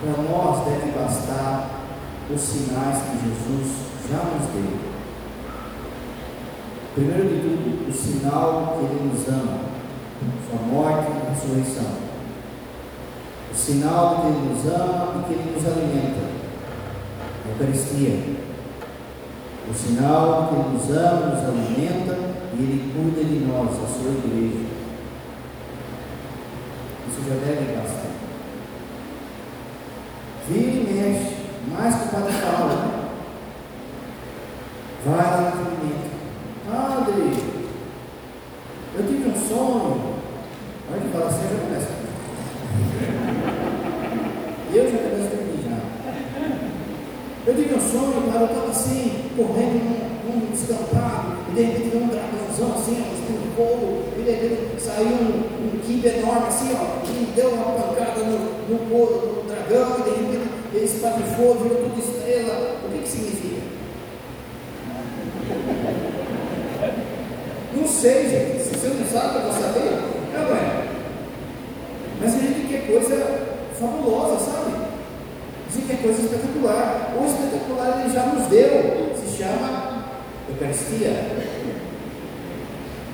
Para 0.02 0.24
nós 0.24 0.66
deve 0.66 0.92
bastar 0.92 1.70
os 2.34 2.42
sinais 2.42 3.04
que 3.04 3.28
Jesus 3.28 3.76
já 4.10 4.18
nos 4.18 4.50
deu. 4.54 4.94
Primeiro 6.96 7.30
de 7.30 7.42
tudo, 7.42 7.90
o 7.90 7.94
sinal 7.94 8.78
que 8.78 8.86
Ele 8.86 9.12
nos 9.12 9.28
ama, 9.28 9.60
Sua 10.48 10.68
morte 10.68 11.08
e 11.10 11.30
ressurreição. 11.30 11.92
O 13.52 13.56
sinal 13.56 14.22
que 14.22 14.28
Ele 14.28 14.50
nos 14.50 14.66
ama 14.74 15.20
e 15.20 15.28
que 15.28 15.34
Ele 15.34 15.56
nos 15.56 15.66
alimenta, 15.66 16.24
a 17.46 17.50
Eucaristia. 17.50 18.44
O 19.70 19.74
sinal 19.74 20.50
que 20.50 20.56
nos 20.74 20.98
ama, 20.98 21.28
nos 21.28 21.44
alimenta 21.50 22.18
e 22.54 22.62
Ele 22.62 22.94
cuida 22.94 23.24
de 23.24 23.40
nós, 23.46 23.70
a 23.72 23.88
Sua 23.88 24.12
igreja. 24.12 24.66
Isso 27.10 27.22
já 27.28 27.36
deve 27.36 27.76
bastar. 27.76 28.12
Vira 30.50 30.72
e 30.72 30.94
mexe, 30.94 31.36
mais 31.72 31.96
que 31.96 32.08
o 32.08 32.12
Padre 32.12 32.34
fala, 32.34 32.76
né? 32.76 33.04
vai 35.06 35.18
lá 35.18 35.54
no 35.56 35.68
alimento 35.68 36.04
eu 48.44 48.48
estava 48.48 48.70
assim, 48.70 49.23
correndo 49.36 49.84
num, 49.84 50.00
num 50.30 50.52
descampado, 50.52 51.38
e 51.50 51.56
de 51.56 51.62
repente 51.62 51.90
veio 51.90 52.04
um 52.04 52.08
dragãozão 52.08 52.74
assim, 52.78 53.04
um 53.30 53.56
couro, 53.56 54.04
e 54.18 54.22
de 54.22 54.32
repente 54.32 54.82
saiu 54.82 55.08
um, 55.08 55.76
um 55.76 55.80
kibe 55.86 56.08
enorme 56.08 56.48
assim, 56.48 56.70
ó, 56.74 57.04
e 57.06 57.34
deu 57.36 57.50
uma 57.52 57.74
pancada 57.74 58.24
no, 58.24 58.40
no 58.70 58.80
couro 58.90 59.14
do 59.20 59.48
dragão, 59.48 60.00
e 60.00 60.04
de 60.04 60.10
repente 60.10 60.50
ele 60.74 60.86
espatifou, 60.86 61.56
virou 61.56 61.84
tudo 61.84 62.00
estrela. 62.00 62.78
O 62.84 62.90
que, 62.92 63.00
que 63.00 63.10
significa? 63.10 63.62
Não 67.76 67.88
sei, 67.88 68.30
gente. 68.30 68.64
Se 68.64 68.70
você 68.70 68.88
não 68.88 69.06
sabe, 69.06 69.36
eu 69.36 69.42
vou 69.42 69.52
saber. 69.52 69.92
Não 70.34 70.56
é. 70.56 70.88
Mas 72.22 72.36
a 72.36 72.38
gente 72.38 72.68
quer 72.68 72.86
coisa 72.88 73.16
fabulosa, 73.80 74.40
sabe? 74.40 74.74
A 75.68 75.74
gente 75.74 75.88
quer 75.88 76.02
coisa 76.02 76.22
espetacular. 76.22 77.16
O 77.20 77.26
espetacular 77.26 78.02
ele 78.02 78.14
já 78.14 78.26
nos 78.28 78.48
deu. 78.48 78.93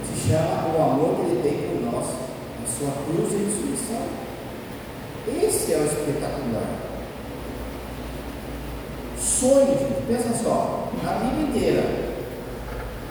Se 0.06 0.28
chama 0.28 0.68
o 0.68 0.82
amor 0.82 1.16
que 1.16 1.22
ele 1.32 1.42
tem 1.42 1.58
por 1.70 1.80
nós. 1.92 2.06
A 2.06 2.68
sua 2.68 2.92
cruz 3.06 3.32
e 3.34 3.38
ressurreição. 3.46 4.04
Esse 5.28 5.74
é 5.74 5.78
o 5.78 5.86
espetacular. 5.86 6.90
Sonho, 9.18 9.78
pensa 10.08 10.34
só, 10.44 10.90
na 11.04 11.14
Bíblia 11.14 11.48
inteira. 11.48 12.10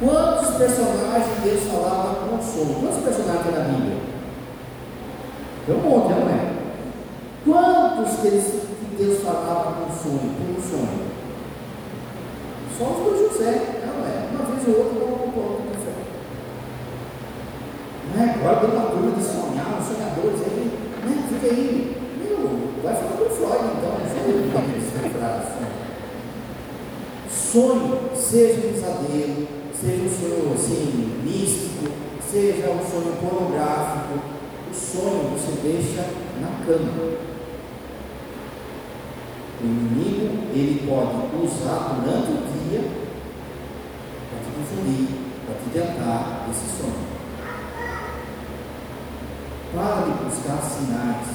Quantos 0.00 0.57
personagens 0.57 1.42
Deus 1.42 1.64
falava 1.64 2.26
com 2.26 2.42
sonho? 2.42 2.74
Quantos 2.81 3.02
personagens 3.02 3.54
na 3.54 3.64
Bíblia? 3.64 3.96
Tem 5.66 5.74
um 5.74 5.81
monte, 5.81 6.11
não 6.11 6.28
é? 6.28 6.59
Quantos 7.44 8.20
que, 8.20 8.31
Deus 8.96 9.22
falava 9.22 9.72
com 9.72 9.92
sonho, 9.92 10.35
com 10.38 10.61
sonho? 10.62 11.09
Só 12.78 12.85
os 12.85 12.98
do 12.98 13.28
José, 13.28 13.83
não 13.87 14.07
é? 14.07 14.28
Uma 14.33 14.44
vez 14.54 14.68
ou 14.68 14.85
outra, 14.85 15.04
um 15.04 15.33
com 15.33 15.40
outro 15.40 15.64
café. 15.72 15.92
Não 18.14 18.22
é? 18.22 18.38
Agora 18.49 18.67
tem 18.67 18.79
uma 18.79 18.91
turma 18.91 19.11
de 19.11 19.23
sonhar, 19.23 19.79
os 19.79 19.87
sonhadores 19.87 20.41
aí, 20.41 20.73
né? 21.05 21.29
Fica 21.29 21.55
aí. 21.55 21.97
Meu, 22.17 22.83
vai 22.83 22.95
falar 22.95 23.19
com 23.19 23.25
o 23.25 23.29
Freud 23.29 23.65
então, 23.77 23.93
eu 24.27 25.03
que 25.03 25.19
frase. 25.19 25.53
Sonho, 27.31 27.99
seja 28.17 28.55
um 28.55 28.73
pesadelo, 28.73 29.49
seja 29.79 30.03
um 30.03 30.09
sonho 30.09 30.55
assim, 30.55 31.21
místico, 31.25 31.93
seja 32.27 32.71
um 32.71 32.91
sonho 32.91 33.17
pornográfico, 33.21 34.15
o 34.71 34.75
sonho 34.75 35.29
você 35.35 35.53
deixa 35.63 36.09
na 36.41 36.65
cama. 36.65 37.19
O 39.61 39.65
inimigo 39.65 40.55
ele 40.55 40.89
pode 40.89 41.45
usar 41.45 42.01
durante 42.03 42.31
o 42.31 42.71
dia 42.71 42.81
para 44.31 44.41
te 44.41 44.51
confundir, 44.57 45.09
para 45.45 45.55
te 45.57 45.69
tentar 45.71 46.49
esse 46.51 46.81
sonho. 46.81 47.08
Para 49.74 50.02
de 50.02 50.12
buscar 50.24 50.62
sinais. 50.62 51.26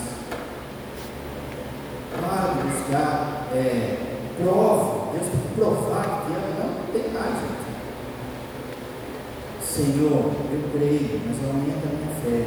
Para 2.20 2.54
de 2.54 2.60
buscar 2.68 3.48
é, 3.54 3.98
prova. 4.42 5.12
Deus 5.14 5.28
tem 5.28 5.40
que 5.40 5.56
provar 5.56 6.26
que 6.26 6.34
ama. 6.34 6.66
Não 6.78 6.88
tem 6.92 7.12
mais, 7.14 7.36
gente. 7.42 7.64
Senhor, 9.62 10.34
eu 10.52 10.70
creio, 10.72 11.22
mas 11.28 11.38
aumenta 11.48 11.88
a 11.88 11.94
minha 11.94 12.14
fé. 12.22 12.40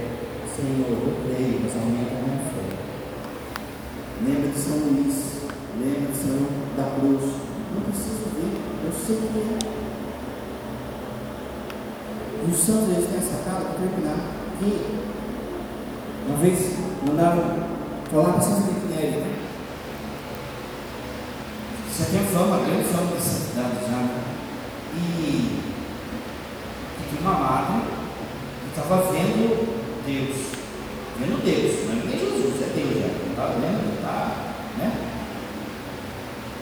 Senhor, 0.55 0.91
eu 0.91 1.15
creio, 1.25 1.61
mas 1.63 1.75
aumenta 1.77 2.15
a 2.15 2.23
minha 2.23 2.41
fé. 2.51 2.67
Lembra 4.25 4.49
de 4.49 4.59
São 4.59 4.77
Luís 4.79 5.37
lembra 5.79 6.15
Senhor 6.15 6.49
da 6.77 6.85
cruz. 6.97 7.23
Não 7.75 7.83
preciso 7.83 8.27
ver, 8.35 8.53
eu 8.85 8.93
sei 8.93 9.17
que 9.17 9.39
é. 9.39 9.59
E 12.47 12.51
os 12.51 12.59
santos 12.59 12.89
eles 12.91 13.15
essa 13.17 13.45
cara 13.45 13.65
para 13.65 13.75
terminar. 13.75 14.21
Que 14.59 14.71
uma 16.27 16.39
vez 16.39 16.77
mandaram 17.07 17.67
falar 18.11 18.33
para 18.33 18.43
Neri. 18.43 19.17
Né? 19.17 19.37
Já 21.97 22.05
tem 22.07 22.27
fama, 22.27 22.65
grande 22.67 22.85
fama 22.85 23.13
dessa 23.13 23.49
cidade 23.49 23.77
já. 23.83 23.97
Né? 23.97 24.25
E, 24.95 25.61
e 27.13 27.19
uma 27.21 27.33
madre 27.33 27.83
que 28.63 28.69
estava 28.69 29.13
vendo 29.13 29.77
Deus. 30.05 30.37
Vendo 31.19 31.43
Deus, 31.45 31.87
não 31.87 31.93
é 31.93 32.05
nem 32.05 32.19
Jesus, 32.19 32.63
é 32.63 32.73
Deus 32.75 33.01
já. 33.01 33.31
Estava 33.31 33.53
vendo, 33.61 33.97
está, 33.97 34.37
né? 34.79 34.93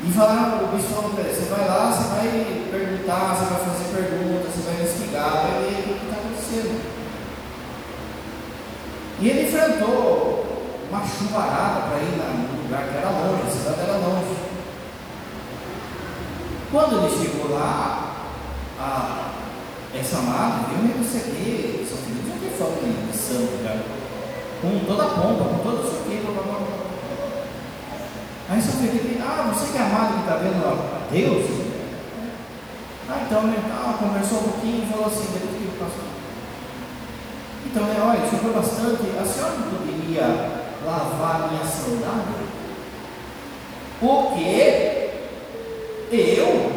E 0.06 0.12
falaram, 0.12 0.64
o 0.64 0.78
falou 0.78 1.10
para 1.10 1.24
ele, 1.24 1.34
você 1.34 1.48
vai 1.48 1.66
lá, 1.66 1.90
você 1.90 2.08
vai 2.14 2.68
perguntar, 2.70 3.34
você 3.34 3.54
vai 3.54 3.64
fazer 3.64 3.96
perguntas, 3.96 4.52
você 4.54 4.62
vai 4.62 4.74
investigar, 4.74 5.32
vai 5.32 5.62
ver 5.62 5.80
o 5.80 5.98
que 5.98 6.04
está 6.04 6.16
acontecendo. 6.16 6.83
E 9.24 9.28
ele 9.30 9.48
enfrentou 9.48 10.44
uma 10.90 11.00
chuvarada 11.00 11.88
para 11.88 11.98
ir 11.98 12.12
num 12.12 12.62
lugar 12.62 12.88
que 12.88 12.98
era 12.98 13.08
longe, 13.08 13.46
a 13.46 13.50
cidade 13.50 13.80
era 13.80 13.96
longe. 13.96 14.36
Quando 16.70 16.98
ele 16.98 17.24
chegou 17.24 17.54
lá, 17.54 18.16
a, 18.78 19.30
essa 19.98 20.18
madre, 20.18 20.74
eu 20.74 20.82
me 20.82 20.92
aqui, 20.92 21.86
São 21.88 21.96
Felipe 22.04 22.28
já 22.28 22.36
tem 22.36 22.50
fama 22.50 23.10
de 23.10 23.16
santo, 23.16 23.64
já, 23.64 23.80
com 24.60 24.84
toda 24.84 25.04
a 25.04 25.08
pompa, 25.08 25.44
com 25.44 25.58
todo 25.70 25.88
isso 25.88 26.02
aqui, 26.02 26.20
blá, 26.20 26.42
blá, 26.42 26.58
blá. 26.58 26.76
Aí 28.50 28.60
São 28.60 28.74
Felipe, 28.74 29.22
ah, 29.22 29.50
você 29.54 29.72
que 29.72 29.78
é 29.78 29.80
amado 29.80 30.12
que 30.16 30.20
está 30.20 30.36
vendo 30.36 30.66
a 30.66 31.08
Deus? 31.10 31.46
Ah, 33.08 33.22
então 33.24 33.44
ele 33.44 33.56
ah, 33.72 33.96
conversou 33.98 34.40
um 34.40 34.50
pouquinho 34.50 34.84
e 34.84 34.92
falou 34.92 35.06
assim, 35.06 35.32
Deus 35.32 35.56
que 35.56 35.78
pastor. 35.78 36.13
Então, 37.66 37.86
é, 37.86 38.00
olha, 38.00 38.20
foi 38.26 38.52
bastante. 38.52 39.02
A 39.18 39.24
senhora 39.24 39.54
não 39.56 39.78
poderia 39.78 40.54
lavar 40.84 41.50
minha 41.50 41.64
sandália? 41.64 42.44
Porque 44.00 45.10
eu, 46.10 46.72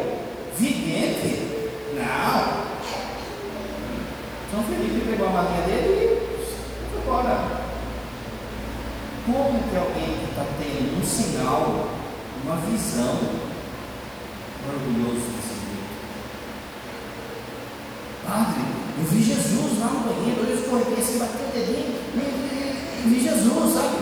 vidente, 0.56 1.68
não. 1.94 2.68
São 4.50 4.64
Felipe 4.64 5.10
pegou 5.10 5.28
a 5.28 5.30
malinha 5.30 5.62
dele 5.62 6.22
e 6.40 6.90
foi 6.90 7.00
embora. 7.02 7.58
Como 9.26 9.62
que 9.62 9.76
alguém 9.76 10.16
que 10.18 10.30
está 10.30 10.44
tendo 10.58 10.98
um 10.98 11.04
sinal, 11.04 11.88
uma 12.42 12.56
visão, 12.56 13.18
orgulhoso 14.66 15.26
desse 15.26 15.52
jeito? 15.52 15.88
Padre, 18.26 18.62
eu 18.98 19.04
vi 19.04 19.22
Jesus 19.22 19.78
lá 19.78 19.86
no 19.88 20.00
banheiro, 20.00 20.47
escorreguei 20.68 21.00
assim, 21.02 21.18
bateu 21.18 21.48
o 21.48 21.52
dedinho, 21.52 21.96
e 23.08 23.20
Jesus, 23.24 23.72
sabe? 23.72 23.96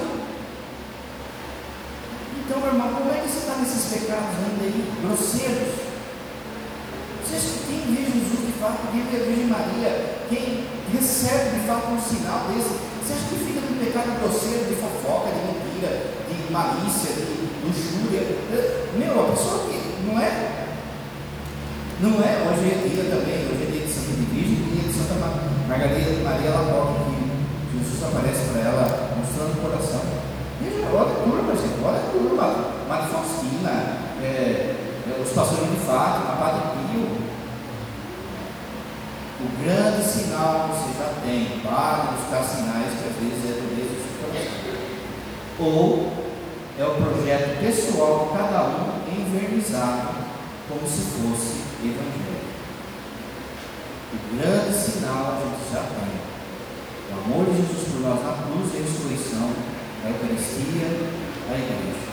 Então, 2.42 2.58
meu 2.58 2.68
irmão, 2.68 2.88
como 2.90 3.10
é 3.10 3.22
que 3.22 3.28
você 3.28 3.38
está 3.38 3.54
nesses 3.56 3.86
pecados 3.86 4.34
ainda 4.42 4.64
aí, 4.66 4.92
grosseiros? 5.02 5.86
Você 7.22 7.36
acha 7.36 7.46
que 7.46 7.66
quem 7.70 7.94
vê 7.94 8.02
Jesus 8.02 8.46
de 8.46 8.52
fato, 8.58 8.90
quem 8.90 9.02
vê 9.06 9.16
a 9.16 9.26
Virgem 9.26 9.46
Maria, 9.46 10.26
quem 10.28 10.66
recebe 10.92 11.60
de 11.60 11.66
fato 11.66 11.90
um 11.90 12.00
sinal 12.02 12.50
desse, 12.50 12.74
você 13.02 13.14
acha 13.14 13.30
que 13.30 13.46
fica 13.46 13.60
no 13.62 13.78
pecado 13.78 14.18
grosseiro 14.18 14.66
de 14.66 14.74
fofoca, 14.74 15.30
de 15.30 15.42
mentira, 15.46 15.90
de 16.26 16.52
malícia, 16.52 17.14
de 17.14 17.62
luxúria? 17.62 18.22
Meu, 18.98 19.14
a 19.22 19.30
pessoa 19.30 19.70
que 19.70 19.76
não 20.06 20.18
é. 20.18 20.66
Não 21.98 22.20
é, 22.20 22.44
hoje 22.44 22.68
é 22.70 22.88
dia 22.88 23.04
também, 23.04 23.46
hoje 23.46 23.62
é 23.62 23.70
dia 23.72 23.85
de 24.06 24.12
Santa 24.12 24.30
Virgem, 24.30 24.54
dia 24.70 24.82
de 24.86 24.92
Santa 24.92 25.14
Margarida 25.68 26.22
Maria 26.22 26.50
Laporta, 26.50 27.10
que 27.70 27.78
Jesus 27.78 28.02
aparece 28.04 28.52
para 28.52 28.62
ela 28.62 29.10
mostrando 29.18 29.58
o 29.58 29.62
coração. 29.62 30.00
Veja, 30.60 30.86
olha 30.94 31.10
a 31.10 31.22
turma, 31.22 31.56
gente, 31.56 31.82
olha 31.82 31.98
a 31.98 32.10
turma, 32.10 32.46
Madre 32.88 33.10
Faustina, 33.10 33.98
é, 34.22 34.74
os 35.20 35.32
pastores 35.32 35.70
de 35.70 35.76
Fátima, 35.84 36.36
Padre 36.38 36.62
Pio, 36.70 37.26
o 39.38 39.62
grande 39.62 40.02
sinal 40.02 40.70
você 40.70 40.96
já 40.96 41.12
tem, 41.24 41.60
para 41.60 42.14
buscar 42.14 42.42
sinais 42.42 42.94
que 42.94 43.08
às 43.08 43.16
vezes 43.16 43.44
é 43.44 43.60
do 43.60 43.66
do 43.66 44.22
coração. 44.22 44.66
Ou 45.58 46.12
é 46.78 46.84
o 46.84 46.94
projeto 46.94 47.58
pessoal 47.60 48.28
de 48.28 48.38
cada 48.38 48.62
um 48.64 49.02
envernizado 49.10 50.08
como 50.68 50.86
se 50.86 51.02
fosse 51.02 51.62
evangelho. 51.82 52.35
O 54.12 54.36
grande 54.36 54.72
sinal 54.72 55.32
a 55.32 55.40
gente 55.42 55.72
já 55.72 55.82
tem. 55.82 56.26
O 57.10 57.20
amor 57.24 57.46
de 57.46 57.56
Jesus 57.56 57.88
por 57.92 58.00
nós 58.02 58.22
na 58.22 58.42
cruz 58.44 58.74
e 58.74 58.82
ressurreição, 58.82 59.50
a 60.04 60.08
Eucaristia, 60.08 60.86
a 61.50 61.54
igreja. 61.54 62.06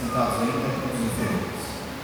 Sentados 0.00 0.40
aí 0.40 0.50
para 0.50 0.80
todos 0.82 0.98
os 0.98 1.10
diferentes. 1.10 1.63